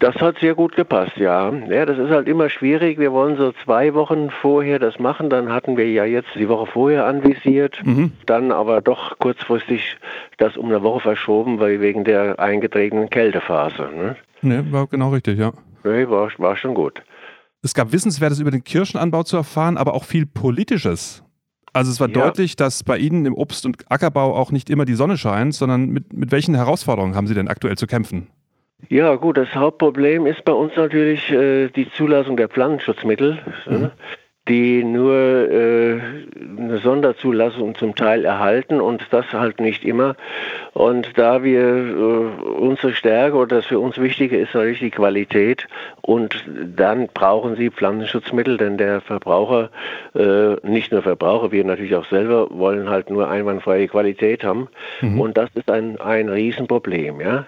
Das 0.00 0.14
hat 0.14 0.38
sehr 0.38 0.54
gut 0.54 0.74
gepasst, 0.76 1.18
ja. 1.18 1.52
Ja, 1.68 1.84
das 1.84 1.98
ist 1.98 2.08
halt 2.08 2.26
immer 2.26 2.48
schwierig. 2.48 2.98
Wir 2.98 3.12
wollen 3.12 3.36
so 3.36 3.52
zwei 3.64 3.92
Wochen 3.92 4.30
vorher 4.30 4.78
das 4.78 4.98
machen. 4.98 5.28
Dann 5.28 5.52
hatten 5.52 5.76
wir 5.76 5.90
ja 5.90 6.06
jetzt 6.06 6.30
die 6.34 6.48
Woche 6.48 6.66
vorher 6.72 7.04
anvisiert. 7.04 7.78
Mhm. 7.84 8.12
Dann 8.24 8.50
aber 8.50 8.80
doch 8.80 9.18
kurzfristig 9.18 9.98
das 10.38 10.56
um 10.56 10.66
eine 10.66 10.82
Woche 10.82 11.00
verschoben, 11.00 11.60
weil 11.60 11.82
wegen 11.82 12.04
der 12.04 12.40
eingetretenen 12.40 13.10
Kältephase. 13.10 13.90
Ne? 13.94 14.16
Ne, 14.40 14.72
war 14.72 14.86
genau 14.86 15.10
richtig, 15.10 15.38
ja. 15.38 15.52
Nee, 15.84 16.08
war, 16.08 16.30
war 16.38 16.56
schon 16.56 16.72
gut. 16.72 17.02
Es 17.60 17.74
gab 17.74 17.92
Wissenswertes 17.92 18.40
über 18.40 18.50
den 18.50 18.64
Kirschenanbau 18.64 19.22
zu 19.22 19.36
erfahren, 19.36 19.76
aber 19.76 19.92
auch 19.92 20.04
viel 20.04 20.24
Politisches. 20.24 21.22
Also 21.74 21.90
es 21.90 22.00
war 22.00 22.08
ja. 22.08 22.14
deutlich, 22.14 22.56
dass 22.56 22.84
bei 22.84 22.96
Ihnen 22.96 23.26
im 23.26 23.34
Obst- 23.34 23.66
und 23.66 23.76
Ackerbau 23.90 24.34
auch 24.34 24.50
nicht 24.50 24.70
immer 24.70 24.86
die 24.86 24.94
Sonne 24.94 25.18
scheint, 25.18 25.54
sondern 25.54 25.90
mit, 25.90 26.14
mit 26.14 26.32
welchen 26.32 26.54
Herausforderungen 26.54 27.14
haben 27.14 27.26
Sie 27.26 27.34
denn 27.34 27.48
aktuell 27.48 27.76
zu 27.76 27.86
kämpfen? 27.86 28.28
Ja 28.88 29.14
gut, 29.16 29.36
das 29.36 29.54
Hauptproblem 29.54 30.26
ist 30.26 30.44
bei 30.44 30.52
uns 30.52 30.74
natürlich 30.76 31.30
äh, 31.30 31.68
die 31.68 31.90
Zulassung 31.92 32.36
der 32.36 32.48
Pflanzenschutzmittel. 32.48 33.38
Mhm 33.66 33.90
die 34.50 34.82
nur 34.82 35.14
äh, 35.14 36.00
eine 36.58 36.78
Sonderzulassung 36.78 37.76
zum 37.76 37.94
Teil 37.94 38.24
erhalten 38.24 38.80
und 38.80 39.06
das 39.10 39.32
halt 39.32 39.60
nicht 39.60 39.84
immer. 39.84 40.16
Und 40.72 41.16
da 41.16 41.44
wir 41.44 41.60
äh, 41.60 42.50
unsere 42.58 42.92
Stärke 42.94 43.36
oder 43.36 43.56
das 43.56 43.66
für 43.66 43.78
uns 43.78 43.98
Wichtige 43.98 44.36
ist 44.38 44.54
natürlich 44.54 44.80
die 44.80 44.90
Qualität 44.90 45.68
und 46.00 46.44
dann 46.76 47.08
brauchen 47.14 47.54
sie 47.54 47.70
Pflanzenschutzmittel, 47.70 48.56
denn 48.56 48.76
der 48.76 49.00
Verbraucher, 49.02 49.70
äh, 50.14 50.56
nicht 50.66 50.90
nur 50.90 51.02
Verbraucher, 51.02 51.52
wir 51.52 51.64
natürlich 51.64 51.94
auch 51.94 52.06
selber 52.06 52.48
wollen 52.50 52.88
halt 52.88 53.08
nur 53.08 53.28
einwandfreie 53.28 53.86
Qualität 53.86 54.42
haben 54.42 54.68
mhm. 55.00 55.20
und 55.20 55.36
das 55.36 55.50
ist 55.54 55.70
ein, 55.70 56.00
ein 56.00 56.28
Riesenproblem, 56.28 57.20
ja 57.20 57.46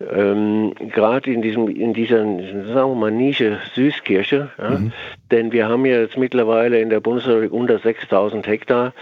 ähm, 0.00 0.74
gerade 0.92 1.32
in 1.32 1.40
diesem 1.40 1.68
in 1.68 1.94
dieser 1.94 2.18
sagen 2.18 2.90
wir 2.90 2.94
mal 2.94 3.10
Nische 3.10 3.58
Süßkirche, 3.74 4.50
ja, 4.58 4.70
mhm. 4.70 4.92
denn 5.30 5.52
wir 5.52 5.68
haben 5.68 5.86
ja 5.86 6.00
jetzt 6.00 6.18
mittlerweile 6.18 6.80
in 6.80 6.90
der 6.90 7.00
Bundesrepublik 7.00 7.52
unter 7.52 7.78
6000 7.78 8.46
Hektar 8.46 8.92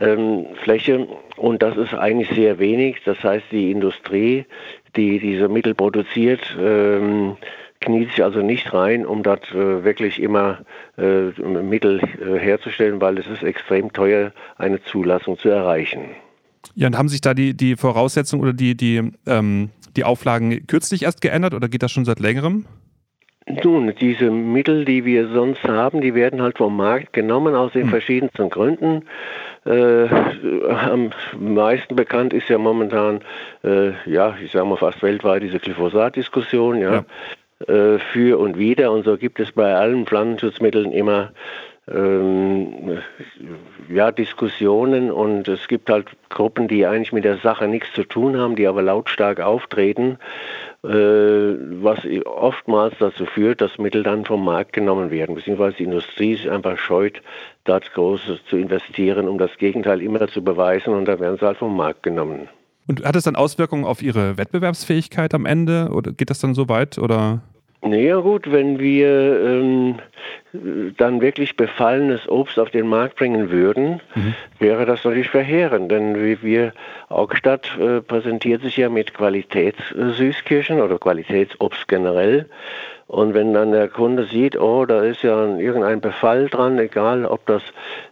ähm, 0.00 0.46
Fläche 0.62 1.06
und 1.36 1.62
das 1.62 1.76
ist 1.76 1.94
eigentlich 1.94 2.30
sehr 2.30 2.58
wenig. 2.58 3.02
Das 3.04 3.22
heißt, 3.22 3.46
die 3.50 3.70
Industrie, 3.70 4.46
die 4.96 5.18
diese 5.18 5.48
Mittel 5.48 5.74
produziert, 5.74 6.56
ähm, 6.58 7.36
kniet 7.80 8.10
sich 8.10 8.22
also 8.22 8.40
nicht 8.40 8.72
rein, 8.72 9.06
um 9.06 9.22
dort 9.22 9.50
äh, 9.52 9.84
wirklich 9.84 10.22
immer 10.22 10.60
äh, 10.98 11.30
Mittel 11.40 12.00
äh, 12.00 12.38
herzustellen, 12.38 13.00
weil 13.00 13.18
es 13.18 13.26
ist 13.26 13.42
extrem 13.42 13.92
teuer, 13.92 14.32
eine 14.56 14.82
Zulassung 14.82 15.38
zu 15.38 15.48
erreichen. 15.48 16.10
Ja, 16.74 16.86
und 16.86 16.96
haben 16.96 17.08
sich 17.08 17.20
da 17.20 17.34
die, 17.34 17.54
die 17.56 17.76
Voraussetzungen 17.76 18.42
oder 18.42 18.52
die, 18.52 18.76
die 18.76 19.12
ähm, 19.26 19.70
die 19.96 20.04
Auflagen 20.04 20.66
kürzlich 20.66 21.02
erst 21.02 21.20
geändert 21.20 21.54
oder 21.54 21.68
geht 21.68 21.82
das 21.82 21.92
schon 21.92 22.04
seit 22.04 22.20
längerem? 22.20 22.66
Nun, 23.64 23.92
diese 24.00 24.30
Mittel, 24.30 24.84
die 24.84 25.04
wir 25.04 25.28
sonst 25.28 25.64
haben, 25.64 26.00
die 26.00 26.14
werden 26.14 26.40
halt 26.40 26.58
vom 26.58 26.76
Markt 26.76 27.12
genommen 27.12 27.54
aus 27.54 27.72
den 27.72 27.84
hm. 27.84 27.90
verschiedensten 27.90 28.50
Gründen. 28.50 29.06
Äh, 29.64 30.08
am 30.68 31.10
meisten 31.38 31.96
bekannt 31.96 32.32
ist 32.32 32.48
ja 32.48 32.58
momentan, 32.58 33.20
äh, 33.64 33.92
ja, 34.08 34.36
ich 34.42 34.52
sage 34.52 34.66
mal 34.66 34.76
fast 34.76 35.02
weltweit 35.02 35.42
diese 35.42 35.58
Glyphosat-Diskussion, 35.58 36.78
ja, 36.80 37.04
ja. 37.68 37.74
Äh, 37.74 37.98
für 38.12 38.38
und 38.38 38.56
wieder. 38.56 38.92
Und 38.92 39.04
so 39.04 39.16
gibt 39.16 39.40
es 39.40 39.52
bei 39.52 39.74
allen 39.74 40.06
Pflanzenschutzmitteln 40.06 40.92
immer 40.92 41.32
ähm, 41.92 42.98
ja, 43.88 44.12
Diskussionen 44.12 45.10
und 45.10 45.48
es 45.48 45.66
gibt 45.68 45.90
halt 45.90 46.06
Gruppen, 46.28 46.68
die 46.68 46.86
eigentlich 46.86 47.12
mit 47.12 47.24
der 47.24 47.38
Sache 47.38 47.66
nichts 47.66 47.92
zu 47.94 48.04
tun 48.04 48.36
haben, 48.36 48.56
die 48.56 48.66
aber 48.66 48.82
lautstark 48.82 49.40
auftreten, 49.40 50.18
äh, 50.84 50.88
was 50.88 51.98
oftmals 52.24 52.94
dazu 52.98 53.26
führt, 53.26 53.60
dass 53.60 53.78
Mittel 53.78 54.02
dann 54.02 54.24
vom 54.24 54.44
Markt 54.44 54.72
genommen 54.72 55.10
werden, 55.10 55.34
beziehungsweise 55.34 55.76
die 55.78 55.84
Industrie 55.84 56.36
sich 56.36 56.50
einfach 56.50 56.78
scheut, 56.78 57.20
dort 57.64 57.92
groß 57.92 58.20
zu 58.48 58.56
investieren, 58.56 59.28
um 59.28 59.38
das 59.38 59.56
Gegenteil 59.58 60.00
immer 60.00 60.28
zu 60.28 60.42
beweisen 60.42 60.94
und 60.94 61.06
da 61.06 61.18
werden 61.18 61.38
sie 61.38 61.46
halt 61.46 61.58
vom 61.58 61.76
Markt 61.76 62.02
genommen. 62.02 62.48
Und 62.86 63.04
hat 63.04 63.14
es 63.14 63.24
dann 63.24 63.36
Auswirkungen 63.36 63.84
auf 63.84 64.02
Ihre 64.02 64.36
Wettbewerbsfähigkeit 64.38 65.34
am 65.34 65.46
Ende 65.46 65.90
oder 65.92 66.12
geht 66.12 66.30
das 66.30 66.40
dann 66.40 66.54
so 66.54 66.68
weit 66.68 66.98
oder? 66.98 67.42
Naja 67.82 68.16
gut, 68.16 68.52
wenn 68.52 68.78
wir 68.78 69.08
ähm, 69.42 69.98
dann 70.98 71.22
wirklich 71.22 71.56
befallenes 71.56 72.28
Obst 72.28 72.58
auf 72.58 72.70
den 72.70 72.86
Markt 72.86 73.16
bringen 73.16 73.50
würden, 73.50 74.00
mhm. 74.14 74.34
wäre 74.58 74.84
das 74.84 75.02
natürlich 75.04 75.30
verheerend. 75.30 75.90
Denn 75.90 76.22
wie 76.22 76.42
wir, 76.42 76.74
Augstadt 77.08 77.78
äh, 77.78 78.02
präsentiert 78.02 78.60
sich 78.62 78.76
ja 78.76 78.90
mit 78.90 79.14
Qualitätssüßkirchen 79.14 80.80
oder 80.80 80.98
Qualitätsobst 80.98 81.88
generell. 81.88 82.46
Und 83.10 83.34
wenn 83.34 83.52
dann 83.52 83.72
der 83.72 83.88
Kunde 83.88 84.26
sieht, 84.26 84.56
oh, 84.56 84.86
da 84.86 85.02
ist 85.02 85.24
ja 85.24 85.44
irgendein 85.56 86.00
Befall 86.00 86.48
dran, 86.48 86.78
egal 86.78 87.24
ob 87.24 87.44
das 87.46 87.60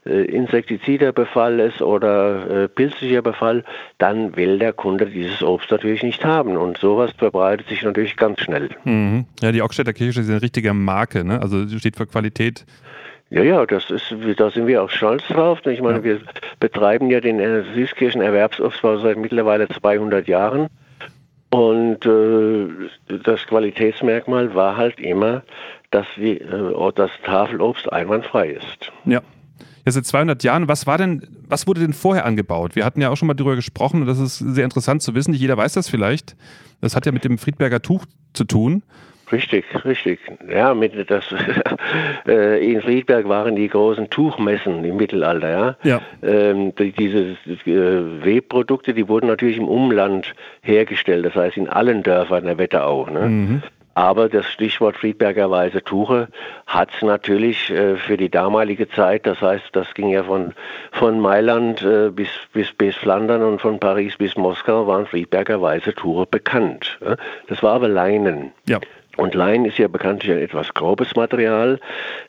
äh, 0.05 0.25
insektizider 0.25 1.13
Befall 1.13 1.61
ist 1.61 1.81
oder 1.81 2.65
äh, 2.65 2.69
pilzlicher 2.69 3.23
Befall, 3.23 3.63
dann 3.99 4.35
will 4.35 4.59
der 4.59 4.73
Kunde 4.73 5.07
dieses 5.07 5.41
Obst 5.41 5.71
natürlich 5.71 6.03
nicht 6.03 6.25
haben. 6.25 6.57
Und 6.57 6.79
sowas 6.79 7.13
verbreitet 7.17 7.69
sich 7.69 7.85
natürlich 7.85 8.17
ganz 8.17 8.41
schnell. 8.41 8.71
Mhm. 8.83 9.27
Ja, 9.41 9.53
die 9.53 9.63
Ockstädter 9.63 9.93
Kirche 9.93 10.21
ist 10.21 10.31
eine 10.31 10.43
richtige 10.43 10.75
Marke, 10.75 11.25
ne? 11.25 11.41
also 11.41 11.69
steht 11.79 11.95
für 11.95 12.09
Qualität. 12.09 12.67
Ja, 13.31 13.45
ja, 13.45 13.67
das 13.67 13.91
ist, 13.91 14.13
da 14.37 14.51
sind 14.51 14.67
wir 14.67 14.83
auch 14.83 14.91
stolz 14.91 15.25
drauf. 15.29 15.65
Ich 15.65 15.81
meine, 15.81 15.99
ja. 15.99 16.05
wir 16.05 16.21
betreiben 16.59 17.09
ja 17.09 17.21
den 17.21 17.39
äh, 17.39 17.63
Süßkirchen 17.73 18.21
Erwerbsobstbau 18.21 18.97
seit 18.99 19.17
mittlerweile 19.17 19.69
200 19.69 20.27
Jahren. 20.27 20.67
Und 21.51 22.05
äh, 22.05 23.19
das 23.25 23.47
Qualitätsmerkmal 23.47 24.55
war 24.55 24.77
halt 24.77 25.01
immer, 25.01 25.43
dass 25.91 26.07
wir, 26.17 26.41
äh, 26.43 26.93
das 26.95 27.11
Tafelobst 27.25 27.91
einwandfrei 27.93 28.51
ist. 28.51 28.93
Ja. 29.05 29.23
Ja, 29.85 29.93
seit 29.93 30.05
200 30.05 30.45
Jahren. 30.45 30.69
Was 30.69 30.87
war 30.87 30.99
denn, 30.99 31.27
was 31.49 31.67
wurde 31.67 31.81
denn 31.81 31.95
vorher 31.95 32.27
angebaut? 32.27 32.77
Wir 32.77 32.85
hatten 32.85 33.01
ja 33.01 33.09
auch 33.09 33.17
schon 33.17 33.27
mal 33.27 33.33
darüber 33.33 33.57
gesprochen 33.57 34.03
und 34.03 34.07
das 34.07 34.19
ist 34.19 34.37
sehr 34.37 34.65
interessant 34.65 35.01
zu 35.01 35.15
wissen. 35.15 35.31
Nicht 35.31 35.41
jeder 35.41 35.57
weiß 35.57 35.73
das 35.73 35.89
vielleicht. 35.89 36.37
Das 36.83 36.95
hat 36.95 37.07
ja 37.07 37.13
mit 37.13 37.25
dem 37.25 37.39
Friedberger 37.39 37.81
Tuch 37.81 38.05
zu 38.35 38.45
tun. 38.45 38.83
Richtig, 39.33 39.65
richtig. 39.85 40.21
Ja, 40.51 40.75
mit 40.75 41.11
das 41.11 41.25
äh, 42.27 42.73
in 42.73 42.81
Friedberg 42.81 43.29
waren 43.29 43.57
die 43.57 43.69
großen 43.69 44.11
Tuchmessen 44.11 44.85
im 44.85 44.97
Mittelalter, 44.97 45.77
ja. 45.83 45.99
ja. 45.99 46.01
Ähm, 46.23 46.75
die, 46.75 46.93
diese 46.93 47.37
äh, 47.67 48.25
Webprodukte, 48.25 48.95
die 48.95 49.09
wurden 49.09 49.27
natürlich 49.27 49.59
im 49.59 49.69
Umland 49.69 50.35
hergestellt, 50.63 51.27
das 51.27 51.35
heißt 51.35 51.57
in 51.57 51.69
allen 51.69 52.03
Dörfern 52.03 52.45
der 52.45 52.59
Wetterau. 52.59 53.07
Ne? 53.07 53.21
Mhm. 53.21 53.63
Aber 53.99 54.29
das 54.29 54.47
Stichwort 54.47 54.97
Friedberger 54.97 55.51
Weiße 55.51 55.83
Tuche 55.83 56.29
hat 56.69 56.91
es 56.95 57.03
natürlich 57.03 57.69
äh, 57.71 57.97
für 57.97 58.17
die 58.17 58.31
damalige 58.31 58.89
Zeit, 58.89 59.27
das 59.27 59.41
heißt, 59.41 59.71
das 59.73 59.93
ging 59.95 60.11
ja 60.11 60.23
von, 60.23 60.55
von 60.93 61.19
Mailand 61.19 61.83
äh, 61.83 62.11
bis, 62.11 62.29
bis, 62.53 62.73
bis 62.73 62.95
Flandern 62.95 63.43
und 63.43 63.61
von 63.61 63.81
Paris 63.81 64.17
bis 64.17 64.37
Moskau, 64.37 64.87
waren 64.87 65.07
Friedberger 65.07 65.61
Weiße 65.61 65.97
Tuche 65.97 66.27
bekannt. 66.27 67.01
Äh? 67.01 67.17
Das 67.49 67.61
war 67.65 67.73
aber 67.73 67.89
Leinen. 67.89 68.53
Ja. 68.69 68.79
Und 69.19 69.35
Lein 69.35 69.65
ist 69.65 69.79
ja 69.79 69.89
bekanntlich 69.89 70.31
ein 70.31 70.39
etwas 70.39 70.73
grobes 70.75 71.17
Material. 71.17 71.81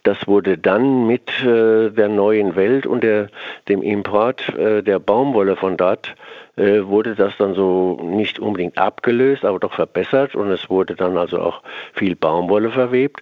Das 0.01 0.27
wurde 0.27 0.57
dann 0.57 1.05
mit 1.05 1.29
äh, 1.43 1.91
der 1.91 2.09
neuen 2.09 2.55
Welt 2.55 2.87
und 2.87 3.03
der, 3.03 3.29
dem 3.67 3.83
Import 3.83 4.49
äh, 4.57 4.81
der 4.81 4.97
Baumwolle 4.97 5.55
von 5.55 5.77
dort, 5.77 6.15
äh, 6.55 6.81
wurde 6.83 7.13
das 7.13 7.37
dann 7.37 7.53
so 7.53 7.99
nicht 8.01 8.39
unbedingt 8.39 8.79
abgelöst, 8.79 9.45
aber 9.45 9.59
doch 9.59 9.73
verbessert. 9.73 10.33
Und 10.33 10.49
es 10.49 10.67
wurde 10.71 10.95
dann 10.95 11.15
also 11.15 11.39
auch 11.39 11.61
viel 11.93 12.15
Baumwolle 12.15 12.71
verwebt. 12.71 13.21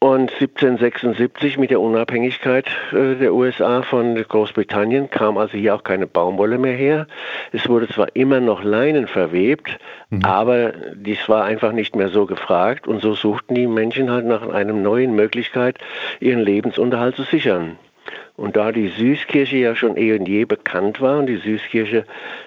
Und 0.00 0.30
1776 0.30 1.58
mit 1.58 1.70
der 1.70 1.80
Unabhängigkeit 1.80 2.66
äh, 2.92 3.16
der 3.16 3.34
USA 3.34 3.82
von 3.82 4.14
Großbritannien 4.14 5.10
kam 5.10 5.36
also 5.36 5.58
hier 5.58 5.74
auch 5.74 5.82
keine 5.82 6.06
Baumwolle 6.06 6.56
mehr 6.56 6.76
her. 6.76 7.08
Es 7.50 7.68
wurde 7.68 7.88
zwar 7.88 8.14
immer 8.14 8.38
noch 8.38 8.62
Leinen 8.62 9.08
verwebt, 9.08 9.76
mhm. 10.10 10.24
aber 10.24 10.72
dies 10.94 11.28
war 11.28 11.44
einfach 11.44 11.72
nicht 11.72 11.96
mehr 11.96 12.10
so 12.10 12.26
gefragt 12.26 12.86
und 12.86 13.02
so 13.02 13.14
suchten 13.14 13.56
die 13.56 13.66
Menschen 13.66 14.08
halt 14.08 14.24
nach 14.24 14.48
einer 14.48 14.72
neuen 14.72 15.16
Möglichkeit, 15.16 15.78
ihren 16.20 16.40
Lebensunterhalt 16.40 17.16
zu 17.16 17.24
sichern. 17.24 17.76
Und 18.38 18.54
da 18.54 18.70
die 18.70 18.86
Süßkirche 18.86 19.56
ja 19.56 19.74
schon 19.74 19.96
eh 19.96 20.16
und 20.16 20.28
je 20.28 20.44
bekannt 20.44 21.00
war 21.00 21.18
und 21.18 21.26
die 21.26 21.38
Süßkirche 21.38 22.04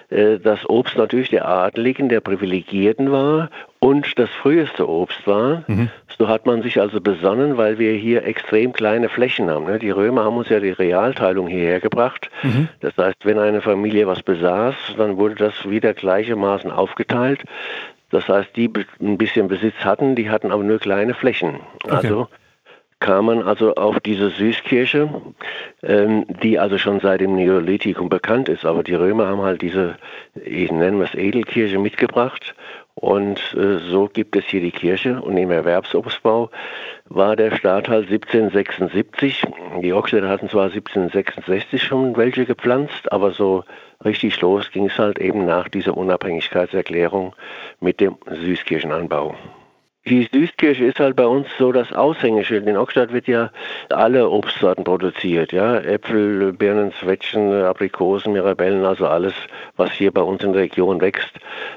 äh, 0.08 0.38
das 0.38 0.66
Obst 0.66 0.96
natürlich 0.96 1.28
der 1.28 1.46
Adeligen, 1.46 2.08
der 2.08 2.20
Privilegierten 2.20 3.12
war 3.12 3.50
und 3.78 4.18
das 4.18 4.30
früheste 4.30 4.88
Obst 4.88 5.26
war, 5.26 5.64
mhm. 5.66 5.90
so 6.16 6.28
hat 6.28 6.46
man 6.46 6.62
sich 6.62 6.80
also 6.80 7.02
besonnen, 7.02 7.58
weil 7.58 7.78
wir 7.78 7.92
hier 7.92 8.24
extrem 8.24 8.72
kleine 8.72 9.10
Flächen 9.10 9.50
haben. 9.50 9.66
Ne? 9.66 9.78
Die 9.78 9.90
Römer 9.90 10.24
haben 10.24 10.38
uns 10.38 10.48
ja 10.48 10.60
die 10.60 10.70
Realteilung 10.70 11.46
hierher 11.46 11.80
gebracht. 11.80 12.30
Mhm. 12.42 12.68
Das 12.80 12.96
heißt, 12.96 13.18
wenn 13.24 13.38
eine 13.38 13.60
Familie 13.60 14.06
was 14.06 14.22
besaß, 14.22 14.74
dann 14.96 15.18
wurde 15.18 15.34
das 15.34 15.68
wieder 15.68 15.92
gleichermaßen 15.92 16.70
aufgeteilt. 16.70 17.42
Das 18.08 18.30
heißt, 18.30 18.56
die 18.56 18.72
ein 18.98 19.18
bisschen 19.18 19.48
Besitz 19.48 19.76
hatten, 19.84 20.14
die 20.14 20.30
hatten 20.30 20.52
aber 20.52 20.64
nur 20.64 20.78
kleine 20.78 21.12
Flächen. 21.12 21.60
Okay. 21.84 21.96
Also 21.96 22.28
kam 23.02 23.26
man 23.26 23.42
also 23.42 23.74
auf 23.74 23.98
diese 23.98 24.30
Süßkirche, 24.30 25.10
ähm, 25.82 26.24
die 26.42 26.60
also 26.60 26.78
schon 26.78 27.00
seit 27.00 27.20
dem 27.20 27.34
Neolithikum 27.34 28.08
bekannt 28.08 28.48
ist. 28.48 28.64
Aber 28.64 28.84
die 28.84 28.94
Römer 28.94 29.26
haben 29.26 29.42
halt 29.42 29.60
diese, 29.60 29.96
ich 30.36 30.70
nenne 30.70 31.02
es 31.02 31.14
Edelkirche, 31.14 31.80
mitgebracht. 31.80 32.54
Und 32.94 33.40
äh, 33.56 33.78
so 33.90 34.08
gibt 34.08 34.36
es 34.36 34.44
hier 34.44 34.60
die 34.60 34.70
Kirche. 34.70 35.20
Und 35.20 35.36
im 35.36 35.50
Erwerbsobstbau 35.50 36.50
war 37.08 37.34
der 37.34 37.56
Start 37.56 37.88
halt 37.88 38.08
1776. 38.08 39.42
Die 39.82 39.92
Ochsländer 39.92 40.28
hatten 40.28 40.48
zwar 40.48 40.66
1766 40.66 41.82
schon 41.82 42.16
welche 42.16 42.46
gepflanzt, 42.46 43.10
aber 43.10 43.32
so 43.32 43.64
richtig 44.04 44.40
los 44.40 44.70
ging 44.70 44.86
es 44.86 44.96
halt 44.96 45.18
eben 45.18 45.44
nach 45.44 45.68
dieser 45.68 45.96
Unabhängigkeitserklärung 45.96 47.34
mit 47.80 47.98
dem 47.98 48.14
Süßkirchenanbau. 48.30 49.34
Die 50.08 50.28
Süßkirche 50.32 50.84
ist 50.84 50.98
halt 50.98 51.14
bei 51.14 51.26
uns 51.26 51.46
so 51.58 51.70
das 51.70 51.92
Aushängeschild. 51.92 52.66
In 52.66 52.76
Ockstadt 52.76 53.12
wird 53.12 53.28
ja 53.28 53.50
alle 53.88 54.28
Obstsorten 54.28 54.82
produziert, 54.82 55.52
ja. 55.52 55.76
Äpfel, 55.78 56.52
Birnen, 56.52 56.92
Zwetschgen, 56.92 57.52
Aprikosen, 57.62 58.32
Mirabellen, 58.32 58.84
also 58.84 59.06
alles, 59.06 59.32
was 59.76 59.92
hier 59.92 60.10
bei 60.10 60.22
uns 60.22 60.42
in 60.42 60.54
der 60.54 60.62
Region 60.62 61.00
wächst, 61.00 61.30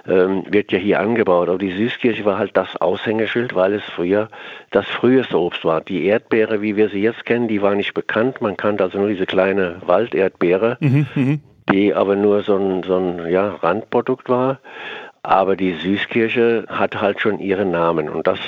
ähm, 0.07 0.43
wird 0.49 0.71
ja 0.71 0.79
hier 0.79 1.01
angebaut. 1.01 1.49
Aber 1.49 1.59
die 1.59 1.71
Süßkirche 1.71 2.25
war 2.25 2.39
halt 2.39 2.57
das 2.57 2.75
Aushängeschild, 2.77 3.53
weil 3.53 3.73
es 3.73 3.83
früher 3.83 4.29
das 4.71 4.87
früheste 4.87 5.39
Obst 5.39 5.63
war. 5.63 5.81
Die 5.81 6.05
Erdbeere, 6.05 6.63
wie 6.63 6.75
wir 6.75 6.89
sie 6.89 7.01
jetzt 7.01 7.25
kennen, 7.25 7.47
die 7.47 7.61
war 7.61 7.75
nicht 7.75 7.93
bekannt. 7.93 8.41
Man 8.41 8.57
kannte 8.57 8.85
also 8.85 8.97
nur 8.97 9.09
diese 9.09 9.27
kleine 9.27 9.81
Walderdbeere. 9.85 10.77
Mhm, 10.79 11.05
mhm. 11.13 11.41
die 11.71 11.93
aber 11.93 12.15
nur 12.15 12.41
so 12.41 12.57
ein, 12.57 12.81
so 12.81 12.97
ein 12.97 13.29
ja, 13.29 13.49
Randprodukt 13.49 14.29
war. 14.29 14.59
Aber 15.25 15.55
die 15.55 15.73
Süßkirche 15.73 16.65
hat 16.69 17.01
halt 17.01 17.19
schon 17.19 17.39
ihren 17.39 17.71
Namen 17.71 18.09
und 18.09 18.27
das 18.27 18.39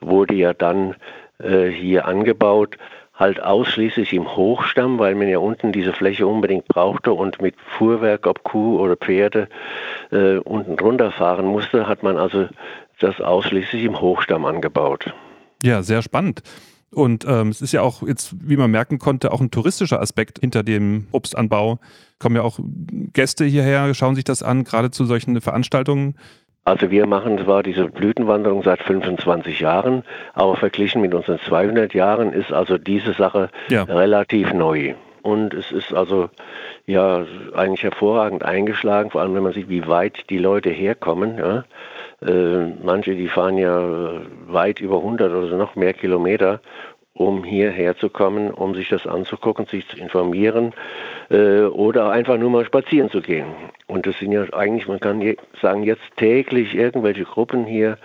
wurde 0.00 0.34
ja 0.34 0.54
dann 0.54 0.94
äh, 1.38 1.68
hier 1.68 2.06
angebaut, 2.06 2.76
halt 3.14 3.42
ausschließlich 3.42 4.12
im 4.12 4.36
Hochstamm, 4.36 4.98
weil 4.98 5.14
man 5.14 5.28
ja 5.28 5.38
unten 5.38 5.72
diese 5.72 5.92
Fläche 5.92 6.26
unbedingt 6.26 6.66
brauchte 6.66 7.12
und 7.12 7.42
mit 7.42 7.56
Fuhrwerk, 7.76 8.26
ob 8.26 8.42
Kuh 8.44 8.78
oder 8.78 8.96
Pferde, 8.96 9.48
äh, 10.10 10.36
unten 10.38 10.76
drunter 10.76 11.10
fahren 11.10 11.46
musste, 11.46 11.88
hat 11.88 12.02
man 12.02 12.16
also 12.16 12.48
das 13.00 13.20
ausschließlich 13.20 13.84
im 13.84 14.00
Hochstamm 14.00 14.44
angebaut. 14.44 15.12
Ja, 15.62 15.82
sehr 15.82 16.02
spannend. 16.02 16.42
Und 16.94 17.24
ähm, 17.26 17.48
es 17.48 17.62
ist 17.62 17.72
ja 17.72 17.80
auch 17.82 18.02
jetzt, 18.02 18.34
wie 18.42 18.56
man 18.56 18.70
merken 18.70 18.98
konnte, 18.98 19.32
auch 19.32 19.40
ein 19.40 19.50
touristischer 19.50 20.00
Aspekt 20.00 20.40
hinter 20.40 20.62
dem 20.62 21.06
Obstanbau. 21.12 21.78
Kommen 22.18 22.36
ja 22.36 22.42
auch 22.42 22.58
Gäste 23.12 23.44
hierher, 23.44 23.94
schauen 23.94 24.14
sich 24.14 24.24
das 24.24 24.42
an, 24.42 24.64
gerade 24.64 24.90
zu 24.90 25.04
solchen 25.04 25.40
Veranstaltungen. 25.40 26.16
Also 26.64 26.90
wir 26.90 27.06
machen 27.06 27.38
zwar 27.42 27.62
diese 27.62 27.86
Blütenwanderung 27.86 28.62
seit 28.62 28.82
25 28.82 29.58
Jahren, 29.58 30.04
aber 30.34 30.56
verglichen 30.56 31.00
mit 31.00 31.12
unseren 31.12 31.40
200 31.40 31.92
Jahren 31.92 32.32
ist 32.32 32.52
also 32.52 32.78
diese 32.78 33.14
Sache 33.14 33.50
ja. 33.68 33.82
relativ 33.82 34.52
neu. 34.52 34.94
Und 35.22 35.54
es 35.54 35.72
ist 35.72 35.92
also 35.92 36.30
ja 36.86 37.24
eigentlich 37.54 37.82
hervorragend 37.82 38.44
eingeschlagen, 38.44 39.10
vor 39.10 39.22
allem 39.22 39.34
wenn 39.34 39.42
man 39.42 39.52
sieht, 39.52 39.68
wie 39.68 39.86
weit 39.88 40.30
die 40.30 40.38
Leute 40.38 40.70
herkommen. 40.70 41.38
Ja. 41.38 41.64
Äh, 42.26 42.72
manche, 42.82 43.14
die 43.14 43.28
fahren 43.28 43.58
ja 43.58 44.20
weit 44.46 44.80
über 44.80 44.98
100 44.98 45.32
oder 45.32 45.48
so 45.48 45.56
noch 45.56 45.74
mehr 45.76 45.92
Kilometer, 45.92 46.60
um 47.14 47.44
hierher 47.44 47.96
zu 47.96 48.08
kommen, 48.08 48.50
um 48.50 48.74
sich 48.74 48.88
das 48.88 49.06
anzugucken, 49.06 49.66
sich 49.66 49.86
zu 49.88 49.96
informieren 49.96 50.72
äh, 51.30 51.62
oder 51.62 52.10
einfach 52.10 52.38
nur 52.38 52.50
mal 52.50 52.64
spazieren 52.64 53.10
zu 53.10 53.20
gehen. 53.20 53.46
Und 53.86 54.06
das 54.06 54.18
sind 54.18 54.32
ja 54.32 54.44
eigentlich, 54.52 54.88
man 54.88 55.00
kann 55.00 55.22
sagen, 55.60 55.82
jetzt 55.82 56.02
täglich 56.16 56.74
irgendwelche 56.74 57.24
Gruppen 57.24 57.66
hier, 57.66 57.98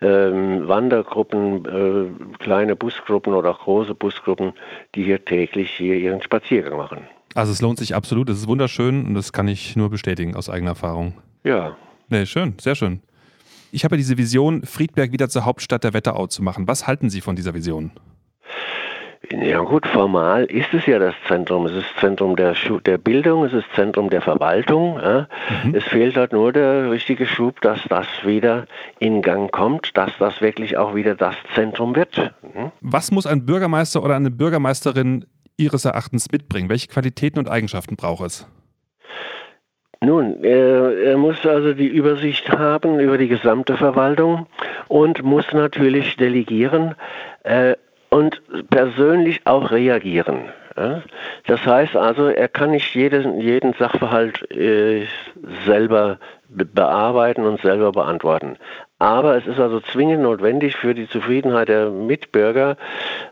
ähm, 0.00 0.66
Wandergruppen, 0.66 1.64
äh, 1.64 2.38
kleine 2.38 2.76
Busgruppen 2.76 3.34
oder 3.34 3.50
auch 3.50 3.60
große 3.60 3.94
Busgruppen, 3.94 4.52
die 4.94 5.04
hier 5.04 5.24
täglich 5.24 5.70
hier 5.70 5.96
ihren 5.96 6.22
Spaziergang 6.22 6.76
machen. 6.76 7.00
Also 7.34 7.52
es 7.52 7.60
lohnt 7.60 7.78
sich 7.78 7.94
absolut, 7.94 8.28
es 8.30 8.38
ist 8.38 8.48
wunderschön 8.48 9.06
und 9.06 9.14
das 9.14 9.32
kann 9.32 9.48
ich 9.48 9.76
nur 9.76 9.90
bestätigen 9.90 10.34
aus 10.34 10.48
eigener 10.48 10.70
Erfahrung. 10.70 11.14
Ja. 11.44 11.76
Nee, 12.08 12.26
schön, 12.26 12.54
sehr 12.58 12.74
schön. 12.74 13.00
Ich 13.70 13.84
habe 13.84 13.94
ja 13.94 13.98
diese 13.98 14.16
Vision, 14.16 14.62
Friedberg 14.64 15.12
wieder 15.12 15.28
zur 15.28 15.44
Hauptstadt 15.44 15.84
der 15.84 15.94
Wetterau 15.94 16.26
zu 16.26 16.42
machen. 16.42 16.66
Was 16.66 16.86
halten 16.86 17.10
Sie 17.10 17.20
von 17.20 17.36
dieser 17.36 17.54
Vision? 17.54 17.92
Ja 19.30 19.60
gut, 19.60 19.86
formal 19.86 20.44
ist 20.44 20.72
es 20.72 20.86
ja 20.86 20.98
das 20.98 21.14
Zentrum. 21.26 21.66
Es 21.66 21.72
ist 21.72 21.86
Zentrum 22.00 22.34
der, 22.36 22.54
der 22.86 22.96
Bildung, 22.96 23.44
es 23.44 23.52
ist 23.52 23.66
Zentrum 23.74 24.08
der 24.08 24.22
Verwaltung. 24.22 24.98
Ja. 24.98 25.28
Mhm. 25.64 25.74
Es 25.74 25.84
fehlt 25.84 26.16
halt 26.16 26.32
nur 26.32 26.52
der 26.52 26.90
richtige 26.90 27.26
Schub, 27.26 27.60
dass 27.60 27.80
das 27.90 28.06
wieder 28.24 28.66
in 29.00 29.20
Gang 29.20 29.50
kommt, 29.52 29.96
dass 29.96 30.12
das 30.18 30.40
wirklich 30.40 30.78
auch 30.78 30.94
wieder 30.94 31.14
das 31.14 31.34
Zentrum 31.54 31.94
wird. 31.94 32.32
Mhm. 32.42 32.72
Was 32.80 33.10
muss 33.10 33.26
ein 33.26 33.44
Bürgermeister 33.44 34.02
oder 34.02 34.16
eine 34.16 34.30
Bürgermeisterin 34.30 35.26
Ihres 35.58 35.84
Erachtens 35.84 36.30
mitbringen? 36.32 36.70
Welche 36.70 36.88
Qualitäten 36.88 37.38
und 37.38 37.50
Eigenschaften 37.50 37.96
braucht 37.96 38.24
es? 38.24 38.46
Nun, 40.00 40.44
er, 40.44 40.96
er, 40.96 41.16
muss 41.16 41.44
also 41.44 41.74
die 41.74 41.88
Übersicht 41.88 42.48
haben 42.50 43.00
über 43.00 43.18
die 43.18 43.26
gesamte 43.26 43.76
Verwaltung 43.76 44.46
und 44.86 45.24
muss 45.24 45.52
natürlich 45.52 46.16
delegieren 46.16 46.94
äh, 47.42 47.74
und 48.08 48.40
persönlich 48.70 49.40
auch 49.44 49.72
reagieren. 49.72 50.50
Ja? 50.76 51.02
Das 51.46 51.66
heißt 51.66 51.96
also, 51.96 52.28
er 52.28 52.46
kann 52.46 52.70
nicht 52.70 52.94
jeden, 52.94 53.40
jeden 53.40 53.72
Sachverhalt 53.74 54.48
äh, 54.52 55.06
selber 55.66 56.18
bearbeiten 56.48 57.44
und 57.44 57.60
selber 57.60 57.90
beantworten. 57.90 58.56
Aber 58.98 59.36
es 59.36 59.46
ist 59.46 59.60
also 59.60 59.78
zwingend 59.80 60.22
notwendig 60.22 60.76
für 60.76 60.92
die 60.92 61.08
Zufriedenheit 61.08 61.68
der 61.68 61.90
Mitbürger, 61.90 62.76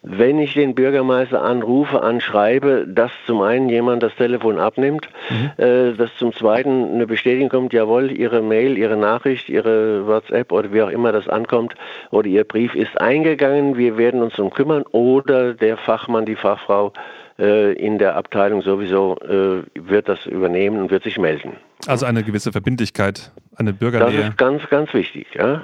wenn 0.02 0.38
ich 0.38 0.54
den 0.54 0.76
Bürgermeister 0.76 1.42
anrufe, 1.42 2.02
anschreibe, 2.02 2.86
dass 2.88 3.10
zum 3.26 3.42
einen 3.42 3.68
jemand 3.68 4.04
das 4.04 4.14
Telefon 4.14 4.60
abnimmt, 4.60 5.08
mhm. 5.28 5.64
äh, 5.64 5.92
dass 5.94 6.14
zum 6.18 6.32
zweiten 6.32 6.94
eine 6.94 7.08
Bestätigung 7.08 7.48
kommt, 7.48 7.72
jawohl, 7.72 8.12
Ihre 8.12 8.42
Mail, 8.42 8.78
Ihre 8.78 8.96
Nachricht, 8.96 9.48
Ihre 9.48 10.06
WhatsApp 10.06 10.52
oder 10.52 10.72
wie 10.72 10.82
auch 10.82 10.90
immer 10.90 11.10
das 11.10 11.28
ankommt 11.28 11.74
oder 12.12 12.28
Ihr 12.28 12.44
Brief 12.44 12.76
ist 12.76 13.00
eingegangen, 13.00 13.76
wir 13.76 13.98
werden 13.98 14.22
uns 14.22 14.36
darum 14.36 14.52
kümmern 14.52 14.84
oder 14.92 15.54
der 15.54 15.76
Fachmann, 15.76 16.26
die 16.26 16.36
Fachfrau 16.36 16.92
äh, 17.40 17.72
in 17.72 17.98
der 17.98 18.14
Abteilung 18.16 18.62
sowieso 18.62 19.16
äh, 19.16 19.62
wird 19.74 20.08
das 20.08 20.26
übernehmen 20.26 20.80
und 20.80 20.90
wird 20.92 21.02
sich 21.02 21.18
melden. 21.18 21.56
Also 21.86 22.06
eine 22.06 22.22
gewisse 22.22 22.52
Verbindlichkeit, 22.52 23.30
eine 23.56 23.72
Bürgernähe. 23.72 24.18
Das 24.18 24.28
ist 24.30 24.38
ganz, 24.38 24.68
ganz 24.68 24.92
wichtig. 24.94 25.26
Ja. 25.34 25.62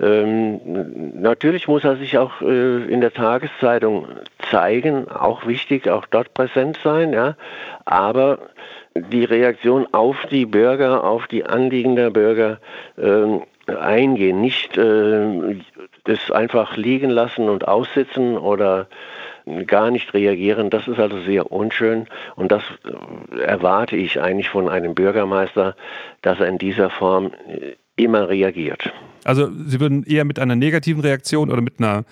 Ähm, 0.00 0.60
natürlich 1.20 1.68
muss 1.68 1.84
er 1.84 1.96
sich 1.96 2.18
auch 2.18 2.42
äh, 2.42 2.84
in 2.84 3.00
der 3.00 3.12
Tageszeitung 3.12 4.08
zeigen, 4.50 5.08
auch 5.08 5.46
wichtig, 5.46 5.88
auch 5.88 6.06
dort 6.06 6.34
präsent 6.34 6.78
sein, 6.82 7.12
ja. 7.12 7.36
Aber 7.84 8.38
die 8.94 9.24
Reaktion 9.24 9.86
auf 9.92 10.16
die 10.30 10.46
Bürger, 10.46 11.04
auf 11.04 11.26
die 11.26 11.44
Anliegen 11.44 11.96
der 11.96 12.10
Bürger 12.10 12.58
ähm, 12.98 13.42
eingehen, 13.66 14.40
nicht 14.40 14.76
äh, 14.76 15.56
das 16.04 16.30
einfach 16.30 16.76
liegen 16.76 17.10
lassen 17.10 17.48
und 17.48 17.66
aussitzen 17.66 18.36
oder 18.36 18.86
gar 19.66 19.90
nicht 19.90 20.14
reagieren. 20.14 20.70
Das 20.70 20.88
ist 20.88 20.98
also 20.98 21.20
sehr 21.22 21.52
unschön 21.52 22.06
und 22.36 22.50
das 22.50 22.62
äh, 22.84 23.40
erwarte 23.40 23.96
ich 23.96 24.20
eigentlich 24.20 24.48
von 24.48 24.68
einem 24.68 24.94
Bürgermeister, 24.94 25.76
dass 26.22 26.40
er 26.40 26.48
in 26.48 26.58
dieser 26.58 26.90
Form 26.90 27.32
äh, 27.48 27.74
immer 27.96 28.28
reagiert. 28.28 28.92
Also 29.24 29.48
Sie 29.66 29.80
würden 29.80 30.04
eher 30.04 30.24
mit 30.24 30.38
einer 30.38 30.56
negativen 30.56 31.02
Reaktion 31.02 31.50
oder 31.50 31.60
mit 31.60 31.78
einer 31.78 32.04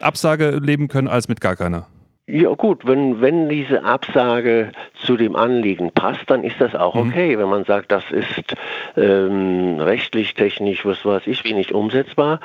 Absage 0.00 0.58
leben 0.62 0.88
können 0.88 1.08
als 1.08 1.28
mit 1.28 1.40
gar 1.40 1.56
keiner? 1.56 1.86
Ja 2.26 2.50
gut, 2.50 2.86
wenn, 2.86 3.20
wenn 3.20 3.48
diese 3.48 3.82
Absage 3.82 4.70
zu 5.04 5.16
dem 5.16 5.34
Anliegen 5.34 5.90
passt, 5.92 6.22
dann 6.28 6.44
ist 6.44 6.60
das 6.60 6.76
auch 6.76 6.94
mhm. 6.94 7.08
okay. 7.08 7.34
Mhm. 7.34 7.40
Wenn 7.40 7.48
man 7.48 7.64
sagt, 7.64 7.90
das 7.90 8.04
ist 8.10 8.54
ähm, 8.96 9.80
rechtlich, 9.80 10.34
technisch, 10.34 10.84
was 10.84 11.04
weiß 11.04 11.22
ich, 11.26 11.44
wie 11.44 11.54
nicht 11.54 11.72
umsetzbar, 11.72 12.38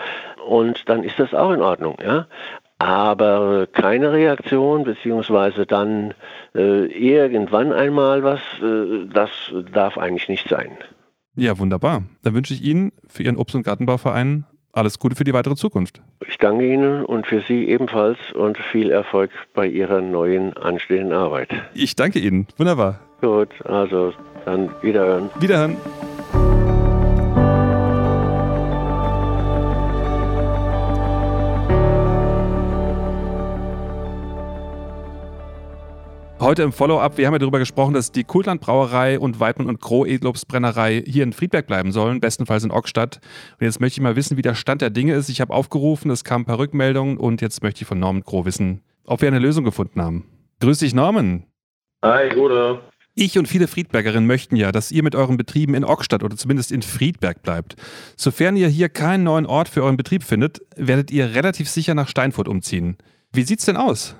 und 0.47 0.89
dann 0.89 1.03
ist 1.03 1.19
das 1.19 1.33
auch 1.33 1.51
in 1.51 1.61
Ordnung. 1.61 1.97
Ja? 2.03 2.27
Aber 2.79 3.67
keine 3.71 4.11
Reaktion, 4.11 4.83
beziehungsweise 4.83 5.65
dann 5.65 6.13
äh, 6.53 6.85
irgendwann 6.85 7.71
einmal 7.71 8.23
was, 8.23 8.41
äh, 8.61 9.05
das 9.13 9.29
darf 9.71 9.97
eigentlich 9.97 10.29
nicht 10.29 10.49
sein. 10.49 10.71
Ja, 11.35 11.57
wunderbar. 11.57 12.03
Dann 12.23 12.33
wünsche 12.33 12.53
ich 12.53 12.63
Ihnen 12.63 12.91
für 13.07 13.23
Ihren 13.23 13.37
Obst- 13.37 13.55
und 13.55 13.63
Gartenbauverein 13.63 14.45
alles 14.75 14.99
Gute 14.99 15.15
für 15.15 15.23
die 15.23 15.33
weitere 15.33 15.55
Zukunft. 15.55 16.01
Ich 16.27 16.37
danke 16.37 16.71
Ihnen 16.71 17.05
und 17.05 17.27
für 17.27 17.41
Sie 17.41 17.67
ebenfalls 17.67 18.17
und 18.33 18.57
viel 18.57 18.91
Erfolg 18.91 19.31
bei 19.53 19.67
Ihrer 19.67 20.01
neuen 20.01 20.55
anstehenden 20.57 21.13
Arbeit. 21.13 21.49
Ich 21.73 21.95
danke 21.95 22.19
Ihnen. 22.19 22.47
Wunderbar. 22.57 22.99
Gut, 23.21 23.49
also 23.63 24.13
dann 24.43 24.69
wiederhören. 24.81 25.29
Wiederhören. 25.39 25.77
Heute 36.45 36.61
im 36.61 36.71
Follow-up, 36.71 37.17
wir 37.17 37.25
haben 37.25 37.33
ja 37.33 37.39
darüber 37.39 37.57
gesprochen, 37.57 37.95
dass 37.95 38.11
die 38.11 38.23
Kultland 38.23 38.61
Brauerei 38.61 39.17
und 39.17 39.39
Weidmann 39.39 39.67
und 39.67 39.81
Groh 39.81 40.05
Edlobsbrennerei 40.05 41.03
hier 41.03 41.23
in 41.23 41.33
Friedberg 41.33 41.65
bleiben 41.65 41.91
sollen, 41.91 42.19
bestenfalls 42.19 42.63
in 42.63 42.69
Ockstadt. 42.69 43.19
Und 43.59 43.65
jetzt 43.65 43.81
möchte 43.81 43.97
ich 43.97 44.03
mal 44.03 44.15
wissen, 44.15 44.37
wie 44.37 44.43
der 44.43 44.53
Stand 44.53 44.83
der 44.83 44.91
Dinge 44.91 45.15
ist. 45.15 45.27
Ich 45.29 45.41
habe 45.41 45.51
aufgerufen, 45.51 46.11
es 46.11 46.23
kamen 46.23 46.43
ein 46.43 46.45
paar 46.45 46.59
Rückmeldungen 46.59 47.17
und 47.17 47.41
jetzt 47.41 47.63
möchte 47.63 47.81
ich 47.81 47.87
von 47.87 47.97
Norman 47.97 48.21
Groh 48.21 48.45
wissen, 48.45 48.83
ob 49.05 49.21
wir 49.21 49.27
eine 49.27 49.39
Lösung 49.39 49.63
gefunden 49.63 49.99
haben. 49.99 50.25
Grüß 50.59 50.77
dich, 50.77 50.93
Norman. 50.93 51.47
Hi, 52.03 52.29
Gute. 52.29 52.79
Ich 53.15 53.39
und 53.39 53.47
viele 53.47 53.67
Friedbergerinnen 53.67 54.27
möchten 54.27 54.55
ja, 54.55 54.71
dass 54.71 54.91
ihr 54.91 55.01
mit 55.01 55.15
euren 55.15 55.37
Betrieben 55.37 55.73
in 55.73 55.83
Ockstadt 55.83 56.21
oder 56.21 56.37
zumindest 56.37 56.71
in 56.71 56.83
Friedberg 56.83 57.41
bleibt. 57.41 57.75
Sofern 58.17 58.55
ihr 58.55 58.67
hier 58.67 58.89
keinen 58.89 59.23
neuen 59.23 59.47
Ort 59.47 59.67
für 59.67 59.81
euren 59.81 59.97
Betrieb 59.97 60.21
findet, 60.21 60.61
werdet 60.75 61.09
ihr 61.09 61.33
relativ 61.33 61.67
sicher 61.69 61.95
nach 61.95 62.07
Steinfurt 62.07 62.47
umziehen. 62.47 62.97
Wie 63.33 63.41
sieht's 63.41 63.65
denn 63.65 63.77
aus? 63.77 64.15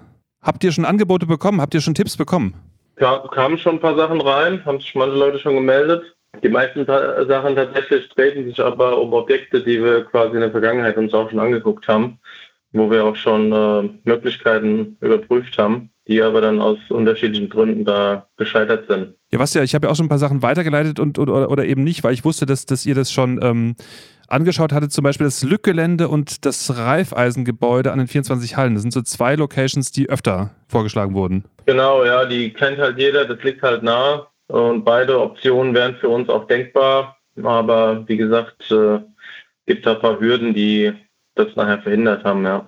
Habt 0.46 0.64
ihr 0.64 0.72
schon 0.72 0.86
Angebote 0.86 1.26
bekommen? 1.26 1.60
Habt 1.60 1.74
ihr 1.74 1.82
schon 1.82 1.96
Tipps 1.96 2.16
bekommen? 2.16 2.54
Ja, 3.00 3.18
kamen 3.34 3.58
schon 3.58 3.76
ein 3.76 3.80
paar 3.80 3.98
Sachen 3.98 4.22
rein, 4.22 4.64
haben 4.64 4.80
sich 4.80 4.94
manche 4.94 5.18
Leute 5.18 5.40
schon 5.40 5.56
gemeldet. 5.56 6.04
Die 6.44 6.50
meisten 6.50 6.86
Sachen 6.86 7.56
tatsächlich 7.56 8.08
treten 8.10 8.46
sich 8.46 8.60
aber 8.60 9.02
um 9.02 9.12
Objekte, 9.14 9.64
die 9.64 9.84
wir 9.84 10.06
quasi 10.06 10.36
in 10.36 10.42
der 10.42 10.52
Vergangenheit 10.52 10.98
uns 10.98 11.14
auch 11.16 11.30
schon 11.30 11.40
angeguckt 11.40 11.88
haben, 11.88 12.20
wo 12.74 12.92
wir 12.92 13.06
auch 13.06 13.16
schon 13.16 13.52
äh, 13.52 13.90
Möglichkeiten 14.04 14.98
überprüft 15.02 15.58
haben, 15.58 15.90
die 16.08 16.22
aber 16.22 16.42
dann 16.42 16.62
aus 16.62 16.78
unterschiedlichen 16.90 17.50
Gründen 17.50 17.86
da 17.86 18.28
gescheitert 18.38 18.88
sind. 18.88 19.16
Ja, 19.32 19.40
was 19.40 19.54
ja, 19.54 19.64
ich 19.64 19.74
habe 19.74 19.88
ja 19.88 19.92
auch 19.92 19.96
schon 19.96 20.06
ein 20.06 20.10
paar 20.10 20.20
Sachen 20.20 20.42
weitergeleitet 20.42 21.00
und 21.00 21.18
oder, 21.20 21.50
oder 21.50 21.66
eben 21.66 21.84
nicht, 21.84 22.04
weil 22.04 22.14
ich 22.14 22.24
wusste, 22.24 22.46
dass, 22.46 22.66
dass 22.66 22.86
ihr 22.86 22.96
das 22.96 23.12
schon 23.12 23.40
ähm, 23.42 23.76
angeschaut 24.28 24.72
hatte, 24.72 24.90
zum 24.90 25.04
Beispiel 25.04 25.26
das 25.26 25.44
Lückgelände 25.44 26.08
und 26.08 26.46
das 26.46 26.78
Reifeisengebäude 26.78 27.92
an 27.92 28.00
den 28.00 28.08
24 28.08 28.58
Hallen. 28.58 28.74
Das 28.74 28.82
sind 28.82 28.92
so 28.92 29.02
zwei 29.02 29.36
Locations, 29.36 29.92
die 29.92 30.10
öfter 30.10 30.52
vorgeschlagen 30.68 31.16
wurden. 31.16 31.46
Genau, 31.66 32.06
ja, 32.06 32.26
die 32.26 32.54
kennt 32.54 32.78
halt 32.78 32.98
jeder, 32.98 33.26
das 33.26 33.42
liegt 33.44 33.62
halt 33.62 33.84
nah. 33.84 34.28
Und 34.48 34.84
beide 34.84 35.20
Optionen 35.20 35.74
wären 35.74 35.96
für 35.96 36.10
uns 36.10 36.30
auch 36.30 36.46
denkbar. 36.48 37.18
Aber 37.44 38.08
wie 38.08 38.18
gesagt, 38.18 38.72
äh, 38.72 39.00
gibt 39.66 39.86
da 39.86 39.94
ein 39.94 40.02
paar 40.02 40.20
Hürden, 40.20 40.54
die 40.54 40.94
das 41.34 41.56
nachher 41.56 41.82
verhindert 41.82 42.24
haben, 42.24 42.46
ja. 42.46 42.68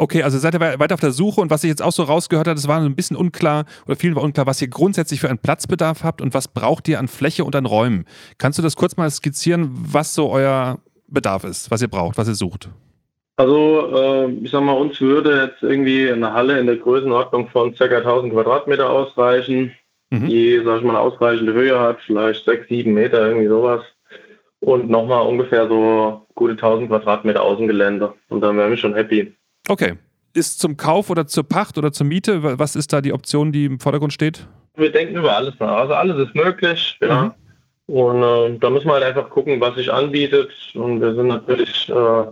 Okay, 0.00 0.22
also 0.22 0.38
seid 0.38 0.54
ihr 0.54 0.60
weiter 0.60 0.94
auf 0.94 1.00
der 1.00 1.10
Suche 1.10 1.40
und 1.40 1.50
was 1.50 1.64
ich 1.64 1.68
jetzt 1.68 1.82
auch 1.82 1.90
so 1.90 2.04
rausgehört 2.04 2.46
habe, 2.46 2.54
das 2.54 2.68
war 2.68 2.80
ein 2.80 2.94
bisschen 2.94 3.16
unklar 3.16 3.64
oder 3.84 3.96
vielen 3.96 4.14
war 4.14 4.22
unklar, 4.22 4.46
was 4.46 4.62
ihr 4.62 4.68
grundsätzlich 4.68 5.18
für 5.18 5.28
einen 5.28 5.40
Platzbedarf 5.40 6.04
habt 6.04 6.22
und 6.22 6.34
was 6.34 6.46
braucht 6.46 6.86
ihr 6.86 7.00
an 7.00 7.08
Fläche 7.08 7.42
und 7.42 7.56
an 7.56 7.66
Räumen. 7.66 8.04
Kannst 8.38 8.60
du 8.60 8.62
das 8.62 8.76
kurz 8.76 8.96
mal 8.96 9.10
skizzieren, 9.10 9.70
was 9.72 10.14
so 10.14 10.30
euer 10.30 10.78
Bedarf 11.08 11.42
ist, 11.42 11.72
was 11.72 11.82
ihr 11.82 11.88
braucht, 11.88 12.16
was 12.16 12.28
ihr 12.28 12.36
sucht? 12.36 12.70
Also, 13.38 13.90
äh, 13.92 14.30
ich 14.30 14.52
sag 14.52 14.62
mal, 14.62 14.74
uns 14.74 15.00
würde 15.00 15.46
jetzt 15.46 15.62
irgendwie 15.64 16.08
eine 16.08 16.32
Halle 16.32 16.60
in 16.60 16.66
der 16.66 16.76
Größenordnung 16.76 17.48
von 17.48 17.74
ca. 17.74 17.84
1000 17.84 18.32
Quadratmeter 18.32 18.88
ausreichen, 18.88 19.72
mhm. 20.10 20.28
die, 20.28 20.62
sag 20.64 20.78
ich 20.78 20.84
mal, 20.84 20.90
eine 20.90 21.00
ausreichende 21.00 21.52
Höhe 21.52 21.76
hat, 21.76 21.98
vielleicht 22.06 22.44
6, 22.44 22.68
7 22.68 22.94
Meter, 22.94 23.26
irgendwie 23.26 23.48
sowas. 23.48 23.82
Und 24.60 24.88
nochmal 24.88 25.26
ungefähr 25.26 25.66
so 25.66 26.24
gute 26.36 26.52
1000 26.52 26.88
Quadratmeter 26.88 27.42
Außengelände. 27.42 28.14
Und 28.28 28.42
dann 28.42 28.56
wären 28.56 28.70
wir 28.70 28.76
schon 28.76 28.94
happy. 28.94 29.34
Okay. 29.68 29.94
Ist 30.34 30.60
zum 30.60 30.76
Kauf 30.76 31.10
oder 31.10 31.26
zur 31.26 31.44
Pacht 31.44 31.78
oder 31.78 31.92
zur 31.92 32.06
Miete? 32.06 32.58
Was 32.58 32.76
ist 32.76 32.92
da 32.92 33.00
die 33.00 33.12
Option, 33.12 33.52
die 33.52 33.64
im 33.64 33.80
Vordergrund 33.80 34.12
steht? 34.12 34.46
Wir 34.76 34.92
denken 34.92 35.16
über 35.16 35.36
alles 35.36 35.54
nach. 35.58 35.78
Also 35.78 35.94
alles 35.94 36.28
ist 36.28 36.34
möglich. 36.34 36.98
Ja. 37.00 37.22
Mhm. 37.22 37.94
Und 37.94 38.22
äh, 38.22 38.58
da 38.58 38.70
müssen 38.70 38.86
wir 38.86 38.94
halt 38.94 39.04
einfach 39.04 39.30
gucken, 39.30 39.60
was 39.60 39.74
sich 39.76 39.92
anbietet. 39.92 40.50
Und 40.74 41.00
wir 41.00 41.14
sind 41.14 41.28
natürlich 41.28 41.88
äh, 41.88 42.24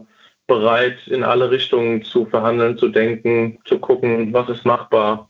bereit, 0.46 0.99
in 1.07 1.25
alle 1.25 1.51
Richtungen 1.51 2.03
zu 2.03 2.27
verhandeln, 2.27 2.77
zu 2.77 2.88
denken, 2.88 3.59
zu 3.64 3.79
gucken, 3.79 4.33
was 4.33 4.49
ist 4.49 4.64
machbar 4.64 5.29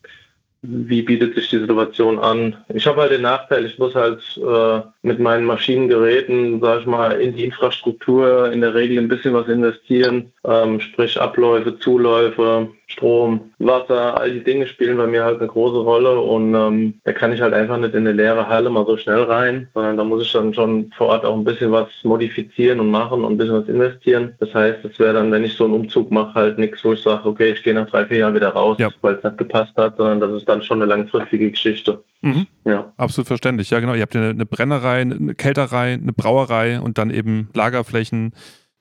wie 0.68 1.02
bietet 1.02 1.34
sich 1.34 1.48
die 1.50 1.58
Situation 1.58 2.18
an. 2.18 2.56
Ich 2.68 2.86
habe 2.86 3.00
halt 3.00 3.12
den 3.12 3.22
Nachteil, 3.22 3.64
ich 3.64 3.78
muss 3.78 3.94
halt 3.94 4.20
äh, 4.36 4.80
mit 5.02 5.18
meinen 5.18 5.44
Maschinengeräten, 5.44 6.60
sage 6.60 6.80
ich 6.80 6.86
mal, 6.86 7.20
in 7.20 7.36
die 7.36 7.44
Infrastruktur 7.44 8.50
in 8.52 8.60
der 8.60 8.74
Regel 8.74 8.98
ein 8.98 9.08
bisschen 9.08 9.34
was 9.34 9.48
investieren, 9.48 10.32
ähm, 10.44 10.80
sprich 10.80 11.20
Abläufe, 11.20 11.78
Zuläufe, 11.78 12.68
Strom, 12.88 13.50
Wasser, 13.58 14.18
all 14.18 14.30
die 14.30 14.44
Dinge 14.44 14.66
spielen 14.66 14.96
bei 14.96 15.08
mir 15.08 15.24
halt 15.24 15.40
eine 15.40 15.48
große 15.48 15.78
Rolle 15.78 16.20
und 16.20 16.54
ähm, 16.54 16.94
da 17.04 17.12
kann 17.12 17.32
ich 17.32 17.40
halt 17.40 17.52
einfach 17.52 17.78
nicht 17.78 17.94
in 17.94 18.06
eine 18.06 18.12
leere 18.12 18.48
Halle 18.48 18.70
mal 18.70 18.86
so 18.86 18.96
schnell 18.96 19.22
rein, 19.24 19.68
sondern 19.74 19.96
da 19.96 20.04
muss 20.04 20.22
ich 20.22 20.32
dann 20.32 20.54
schon 20.54 20.92
vor 20.96 21.08
Ort 21.08 21.24
auch 21.24 21.34
ein 21.34 21.42
bisschen 21.42 21.72
was 21.72 21.88
modifizieren 22.04 22.78
und 22.78 22.90
machen 22.90 23.24
und 23.24 23.32
ein 23.32 23.38
bisschen 23.38 23.60
was 23.60 23.68
investieren. 23.68 24.34
Das 24.38 24.54
heißt, 24.54 24.84
es 24.84 24.98
wäre 25.00 25.14
dann, 25.14 25.32
wenn 25.32 25.44
ich 25.44 25.54
so 25.54 25.64
einen 25.64 25.74
Umzug 25.74 26.12
mache, 26.12 26.34
halt 26.34 26.58
nichts, 26.58 26.84
wo 26.84 26.92
ich 26.92 27.02
sage, 27.02 27.28
okay, 27.28 27.50
ich 27.50 27.62
gehe 27.64 27.74
nach 27.74 27.90
drei, 27.90 28.06
vier 28.06 28.18
Jahren 28.18 28.34
wieder 28.36 28.50
raus, 28.50 28.76
ja. 28.78 28.88
weil 29.00 29.16
es 29.16 29.24
nicht 29.24 29.38
gepasst 29.38 29.76
hat, 29.76 29.96
sondern 29.96 30.20
das 30.20 30.32
ist 30.32 30.48
dann 30.48 30.55
schon 30.62 30.82
eine 30.82 30.90
langfristige 30.90 31.50
Geschichte. 31.50 32.04
Mhm. 32.22 32.46
Ja. 32.64 32.92
Absolut 32.96 33.28
verständlich. 33.28 33.70
Ja, 33.70 33.80
genau. 33.80 33.94
Ihr 33.94 34.02
habt 34.02 34.14
ja 34.14 34.30
eine 34.30 34.46
Brennerei, 34.46 35.00
eine 35.00 35.34
Kälterei, 35.34 35.94
eine 35.94 36.12
Brauerei 36.12 36.80
und 36.80 36.98
dann 36.98 37.10
eben 37.10 37.48
Lagerflächen. 37.54 38.32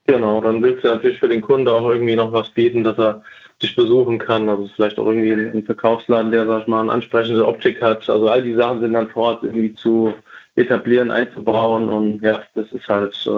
Genau, 0.08 0.40
dann 0.42 0.62
willst 0.62 0.84
du 0.84 0.88
natürlich 0.88 1.20
für 1.20 1.28
den 1.28 1.42
Kunde 1.42 1.72
auch 1.74 1.90
irgendwie 1.90 2.16
noch 2.16 2.32
was 2.32 2.50
bieten, 2.52 2.84
dass 2.84 2.98
er 2.98 3.24
dich 3.62 3.76
besuchen 3.76 4.20
kann. 4.20 4.50
Also 4.50 4.70
vielleicht 4.76 5.00
auch 5.00 5.08
irgendwie 5.08 5.32
ein 5.32 5.66
Verkaufsladen, 5.66 6.32
der, 6.32 6.46
sag 6.46 6.64
ich 6.64 6.68
mal, 6.68 6.82
eine 6.82 6.92
ansprechende 6.92 7.46
Optik 7.46 7.82
hat. 7.82 8.08
Also 8.10 8.30
all 8.30 8.44
die 8.44 8.54
Sachen 8.54 8.82
sind 8.82 8.94
dann 8.94 9.10
vor 9.10 9.24
Ort 9.24 9.44
irgendwie 9.44 9.74
zu 9.74 10.14
etablieren, 10.56 11.12
einzubauen. 11.12 11.90
Und 11.90 12.22
ja, 12.22 12.42
das 12.54 12.72
ist 12.72 12.88
halt 12.88 13.16
äh, 13.26 13.30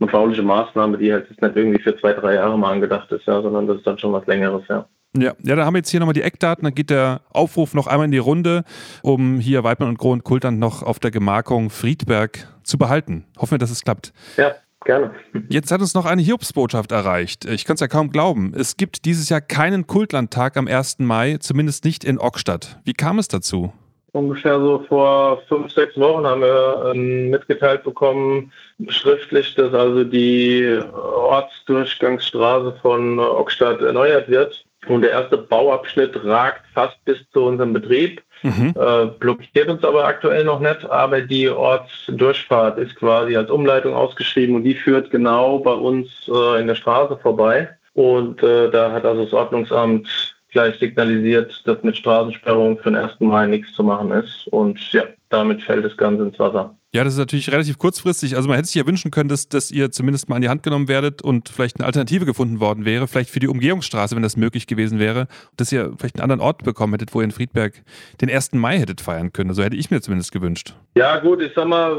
eine 0.00 0.10
bauliche 0.10 0.42
Maßnahme, 0.42 0.98
die 0.98 1.12
halt 1.12 1.28
jetzt 1.30 1.42
nicht 1.42 1.56
irgendwie 1.56 1.82
für 1.82 1.96
zwei, 1.96 2.12
drei 2.12 2.34
Jahre 2.34 2.58
mal 2.58 2.72
angedacht 2.72 3.10
ist, 3.12 3.26
ja, 3.26 3.40
sondern 3.40 3.66
das 3.66 3.78
ist 3.78 3.86
dann 3.86 3.98
schon 3.98 4.12
was 4.12 4.26
Längeres, 4.26 4.62
ja. 4.68 4.86
Ja, 5.16 5.34
ja, 5.42 5.56
dann 5.56 5.64
haben 5.64 5.74
wir 5.74 5.78
jetzt 5.78 5.90
hier 5.90 5.98
nochmal 5.98 6.14
die 6.14 6.22
Eckdaten. 6.22 6.64
Dann 6.64 6.74
geht 6.74 6.90
der 6.90 7.22
Aufruf 7.30 7.74
noch 7.74 7.88
einmal 7.88 8.04
in 8.04 8.12
die 8.12 8.18
Runde, 8.18 8.62
um 9.02 9.40
hier 9.40 9.64
Weidmann 9.64 9.88
und 9.88 9.98
Groh 9.98 10.12
und 10.12 10.22
Kultern 10.22 10.58
noch 10.58 10.82
auf 10.84 11.00
der 11.00 11.10
Gemarkung 11.10 11.68
Friedberg 11.70 12.46
zu 12.62 12.78
behalten. 12.78 13.24
Hoffen 13.38 13.52
wir, 13.52 13.58
dass 13.58 13.72
es 13.72 13.82
klappt. 13.82 14.12
Ja, 14.36 14.54
gerne. 14.84 15.10
Jetzt 15.48 15.72
hat 15.72 15.80
uns 15.80 15.94
noch 15.94 16.06
eine 16.06 16.22
Hiobsbotschaft 16.22 16.92
erreicht. 16.92 17.44
Ich 17.44 17.64
kann 17.64 17.74
es 17.74 17.80
ja 17.80 17.88
kaum 17.88 18.12
glauben. 18.12 18.54
Es 18.56 18.76
gibt 18.76 19.04
dieses 19.04 19.28
Jahr 19.28 19.40
keinen 19.40 19.88
Kultlandtag 19.88 20.56
am 20.56 20.68
1. 20.68 21.00
Mai, 21.00 21.38
zumindest 21.40 21.84
nicht 21.84 22.04
in 22.04 22.18
Ockstadt. 22.20 22.78
Wie 22.84 22.92
kam 22.92 23.18
es 23.18 23.26
dazu? 23.26 23.72
Ungefähr 24.12 24.58
so 24.58 24.84
vor 24.88 25.42
fünf, 25.48 25.72
sechs 25.72 25.96
Wochen 25.96 26.26
haben 26.26 26.40
wir 26.40 26.92
ähm, 26.94 27.30
mitgeteilt 27.30 27.84
bekommen, 27.84 28.52
schriftlich, 28.88 29.54
dass 29.54 29.72
also 29.72 30.02
die 30.02 30.80
Ortsdurchgangsstraße 30.92 32.76
von 32.82 33.20
Ockstadt 33.20 33.80
erneuert 33.80 34.28
wird. 34.28 34.64
Und 34.88 35.02
der 35.02 35.10
erste 35.10 35.36
Bauabschnitt 35.36 36.24
ragt 36.24 36.62
fast 36.72 37.04
bis 37.04 37.18
zu 37.32 37.44
unserem 37.44 37.72
Betrieb. 37.72 38.22
Mhm. 38.42 38.74
Äh, 38.74 39.06
blockiert 39.18 39.68
uns 39.68 39.84
aber 39.84 40.06
aktuell 40.06 40.44
noch 40.44 40.60
nicht, 40.60 40.88
aber 40.88 41.20
die 41.20 41.48
Ortsdurchfahrt 41.48 42.78
ist 42.78 42.96
quasi 42.96 43.36
als 43.36 43.50
Umleitung 43.50 43.92
ausgeschrieben 43.92 44.56
und 44.56 44.64
die 44.64 44.74
führt 44.74 45.10
genau 45.10 45.58
bei 45.58 45.72
uns 45.72 46.08
äh, 46.32 46.60
in 46.60 46.66
der 46.66 46.74
Straße 46.74 47.18
vorbei. 47.18 47.68
Und 47.92 48.42
äh, 48.42 48.70
da 48.70 48.92
hat 48.92 49.04
also 49.04 49.24
das 49.24 49.34
Ordnungsamt 49.34 50.08
gleich 50.52 50.78
signalisiert, 50.78 51.62
dass 51.66 51.82
mit 51.82 51.96
Straßensperrung 51.96 52.78
für 52.78 52.90
den 52.90 52.96
1. 52.96 53.20
Mai 53.20 53.46
nichts 53.46 53.74
zu 53.74 53.84
machen 53.84 54.10
ist. 54.12 54.48
Und 54.48 54.80
ja, 54.92 55.04
damit 55.28 55.62
fällt 55.62 55.84
das 55.84 55.96
Ganze 55.96 56.24
ins 56.24 56.38
Wasser. 56.38 56.74
Ja, 56.92 57.04
das 57.04 57.12
ist 57.12 57.20
natürlich 57.20 57.52
relativ 57.52 57.78
kurzfristig. 57.78 58.34
Also 58.34 58.48
man 58.48 58.56
hätte 58.56 58.66
sich 58.66 58.74
ja 58.74 58.84
wünschen 58.84 59.12
können, 59.12 59.28
dass, 59.28 59.48
dass 59.48 59.70
ihr 59.70 59.92
zumindest 59.92 60.28
mal 60.28 60.36
an 60.36 60.42
die 60.42 60.48
Hand 60.48 60.64
genommen 60.64 60.88
werdet 60.88 61.22
und 61.22 61.48
vielleicht 61.48 61.78
eine 61.78 61.86
Alternative 61.86 62.26
gefunden 62.26 62.58
worden 62.58 62.84
wäre, 62.84 63.06
vielleicht 63.06 63.30
für 63.30 63.38
die 63.38 63.46
Umgehungsstraße, 63.46 64.16
wenn 64.16 64.24
das 64.24 64.36
möglich 64.36 64.66
gewesen 64.66 64.98
wäre, 64.98 65.28
dass 65.56 65.70
ihr 65.70 65.92
vielleicht 65.98 66.16
einen 66.16 66.24
anderen 66.24 66.40
Ort 66.40 66.64
bekommen 66.64 66.94
hättet, 66.94 67.14
wo 67.14 67.20
ihr 67.20 67.24
in 67.24 67.30
Friedberg 67.30 67.74
den 68.20 68.28
1. 68.28 68.54
Mai 68.54 68.78
hättet 68.78 69.00
feiern 69.00 69.32
können. 69.32 69.50
Also 69.50 69.62
hätte 69.62 69.76
ich 69.76 69.92
mir 69.92 70.00
zumindest 70.00 70.32
gewünscht. 70.32 70.74
Ja 70.96 71.20
gut, 71.20 71.40
ich 71.40 71.52
sag 71.54 71.68
mal, 71.68 71.96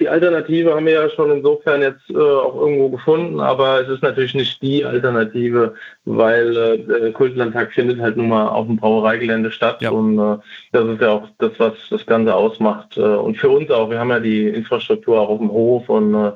die 0.00 0.08
Alternative 0.08 0.74
haben 0.74 0.86
wir 0.86 0.94
ja 0.94 1.10
schon 1.10 1.30
insofern 1.30 1.82
jetzt 1.82 2.10
äh, 2.10 2.16
auch 2.16 2.60
irgendwo 2.60 2.88
gefunden, 2.88 3.38
aber 3.38 3.80
es 3.80 3.88
ist 3.88 4.02
natürlich 4.02 4.34
nicht 4.34 4.60
die 4.60 4.84
Alternative, 4.84 5.74
weil 6.04 6.56
äh, 6.56 6.78
der 6.78 7.12
Kultlandtag 7.12 7.72
findet 7.72 8.00
halt 8.00 8.16
nun 8.16 8.28
mal 8.28 8.48
auf 8.48 8.66
dem 8.66 8.76
Brauereigelände 8.76 9.52
statt 9.52 9.80
ja. 9.80 9.90
und 9.90 10.18
äh, 10.18 10.38
das 10.72 10.86
ist 10.86 11.00
ja 11.00 11.10
auch 11.10 11.28
das, 11.38 11.52
was 11.58 11.74
das 11.90 12.04
Ganze 12.06 12.34
ausmacht. 12.34 12.96
Äh, 12.96 13.02
und 13.02 13.36
für 13.38 13.50
uns 13.50 13.70
auch, 13.70 13.83
wir 13.90 13.98
haben 13.98 14.10
ja 14.10 14.20
die 14.20 14.48
Infrastruktur 14.48 15.20
auch 15.20 15.28
auf 15.28 15.38
dem 15.38 15.50
Hof 15.50 15.88
und 15.88 16.14
äh, 16.14 16.32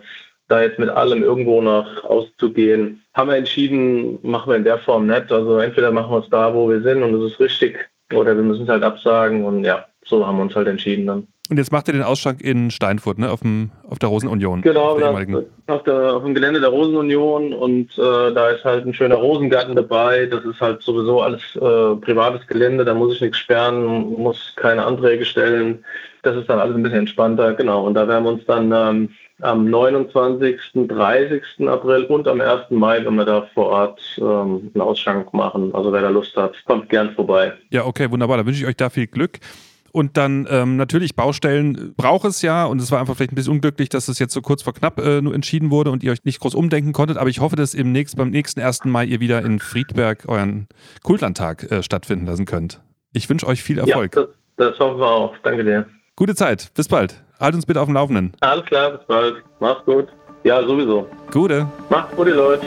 da 0.49 0.63
jetzt 0.63 0.79
mit 0.79 0.89
allem 0.89 1.23
irgendwo 1.23 1.61
nach 1.61 2.05
auszugehen, 2.05 3.03
haben 3.15 3.29
wir 3.29 3.37
entschieden, 3.37 4.19
machen 4.23 4.51
wir 4.51 4.57
in 4.57 4.65
der 4.65 4.79
Form 4.79 5.07
nicht. 5.07 5.31
Also 5.31 5.59
entweder 5.59 5.93
machen 5.93 6.11
wir 6.11 6.21
es 6.21 6.31
da, 6.31 6.55
wo 6.55 6.69
wir 6.69 6.81
sind 6.81 7.03
und 7.03 7.13
das 7.13 7.33
ist 7.33 7.41
richtig, 7.41 7.91
oder 8.13 8.35
wir 8.35 8.43
müssen 8.43 8.63
es 8.63 8.69
halt 8.69 8.83
absagen 8.83 9.45
und 9.45 9.65
ja, 9.65 9.88
so 10.09 10.27
haben 10.27 10.37
wir 10.39 10.43
uns 10.43 10.55
halt 10.55 10.69
entschieden 10.69 11.07
dann. 11.07 11.27
Und 11.51 11.57
jetzt 11.57 11.73
macht 11.73 11.89
ihr 11.89 11.95
den 11.95 12.03
Ausschlag 12.03 12.43
in 12.43 12.71
Steinfurt, 12.71 13.19
ne? 13.19 13.31
auf, 13.31 13.41
dem, 13.41 13.71
auf 13.89 13.99
der 13.99 14.11
Rosenunion. 14.11 14.61
Genau, 14.61 14.93
auf, 14.93 14.99
der 14.99 15.45
auf, 15.67 15.83
der, 15.83 16.17
auf 16.17 16.23
dem 16.23 16.35
Gelände 16.35 16.61
der 16.61 16.69
Rosenunion 16.69 17.55
und 17.55 17.97
äh, 17.97 18.35
da 18.35 18.51
ist 18.51 18.65
halt 18.65 18.87
ein 18.87 18.93
schöner 18.93 19.15
Rosengarten 19.15 19.75
dabei. 19.75 20.27
Das 20.27 20.45
ist 20.45 20.61
halt 20.61 20.83
sowieso 20.83 21.23
alles 21.23 21.41
äh, 21.57 21.97
privates 22.05 22.47
Gelände, 22.47 22.85
da 22.85 22.93
muss 22.93 23.15
ich 23.15 23.23
nichts 23.23 23.39
sperren, 23.39 24.13
muss 24.13 24.53
keine 24.57 24.85
Anträge 24.85 25.25
stellen. 25.25 25.83
Das 26.23 26.37
ist 26.37 26.51
dann 26.51 26.59
alles 26.59 26.77
ein 26.77 26.83
bisschen 26.83 26.99
entspannter, 26.99 27.55
genau. 27.55 27.87
Und 27.87 27.95
da 27.95 28.07
werden 28.07 28.25
wir 28.25 28.33
uns 28.33 28.45
dann 28.45 28.71
ähm, 28.71 29.09
am 29.41 29.71
29., 29.71 30.59
30. 30.75 31.43
April 31.67 32.05
und 32.05 32.29
am 32.29 32.43
1. 32.43 32.71
Mai, 32.71 33.03
wenn 33.05 33.15
wir 33.15 33.25
da 33.25 33.49
vor 33.55 33.69
Ort 33.69 34.01
ähm, 34.19 34.71
einen 34.75 34.83
Ausschank 34.83 35.33
machen. 35.33 35.75
Also 35.75 35.93
wer 35.93 36.03
da 36.03 36.11
Lust 36.11 36.37
hat, 36.37 36.63
kommt 36.67 36.91
gern 36.91 37.13
vorbei. 37.15 37.55
Ja, 37.71 37.87
okay, 37.87 38.11
wunderbar. 38.11 38.37
Da 38.37 38.45
wünsche 38.45 38.61
ich 38.61 38.67
euch 38.67 38.77
da 38.77 38.91
viel 38.91 39.07
Glück. 39.07 39.39
Und 39.93 40.17
dann 40.17 40.47
ähm, 40.51 40.77
natürlich 40.77 41.17
Baustellen 41.17 41.95
braucht 41.97 42.27
es 42.27 42.43
ja 42.43 42.65
und 42.67 42.81
es 42.81 42.91
war 42.91 43.01
einfach 43.01 43.17
vielleicht 43.17 43.33
ein 43.33 43.37
bisschen 43.37 43.55
unglücklich, 43.55 43.89
dass 43.89 44.09
es 44.09 44.19
jetzt 44.19 44.35
so 44.35 44.43
kurz 44.43 44.63
vor 44.63 44.75
knapp 44.75 44.99
äh, 45.01 45.23
nur 45.23 45.35
entschieden 45.35 45.71
wurde 45.71 45.91
und 45.91 46.03
ihr 46.03 46.13
euch 46.13 46.25
nicht 46.25 46.41
groß 46.41 46.55
umdenken 46.55 46.93
konntet. 46.93 47.17
Aber 47.17 47.31
ich 47.31 47.41
hoffe, 47.41 47.57
dass 47.57 47.75
im 47.75 47.93
nächsten, 47.93 48.19
beim 48.19 48.31
nächsten 48.31 48.61
1. 48.61 48.85
Mai 48.85 49.05
ihr 49.05 49.21
wieder 49.21 49.43
in 49.43 49.59
Friedberg 49.59 50.25
euren 50.29 50.69
Kultlandtag 51.03 51.71
äh, 51.71 51.83
stattfinden 51.83 52.27
lassen 52.27 52.45
könnt. 52.45 52.81
Ich 53.13 53.29
wünsche 53.29 53.47
euch 53.47 53.63
viel 53.63 53.79
Erfolg. 53.79 54.15
Ja, 54.15 54.23
das, 54.23 54.31
das 54.57 54.79
hoffen 54.79 55.01
wir 55.01 55.07
auch. 55.07 55.35
Danke 55.43 55.65
dir. 55.65 55.87
Gute 56.17 56.35
Zeit. 56.35 56.73
Bis 56.75 56.89
bald. 56.89 57.23
Halt 57.41 57.55
uns 57.55 57.65
bitte 57.65 57.81
auf 57.81 57.87
dem 57.87 57.95
Laufenden. 57.95 58.33
Alles 58.41 58.65
klar, 58.67 58.91
bis 58.91 59.07
bald. 59.07 59.37
Mach's 59.61 59.85
gut. 59.85 60.09
Ja, 60.45 60.63
sowieso. 60.63 61.09
Gute. 61.33 61.67
Macht's 61.89 62.15
gut, 62.17 62.29
Leute. 62.29 62.67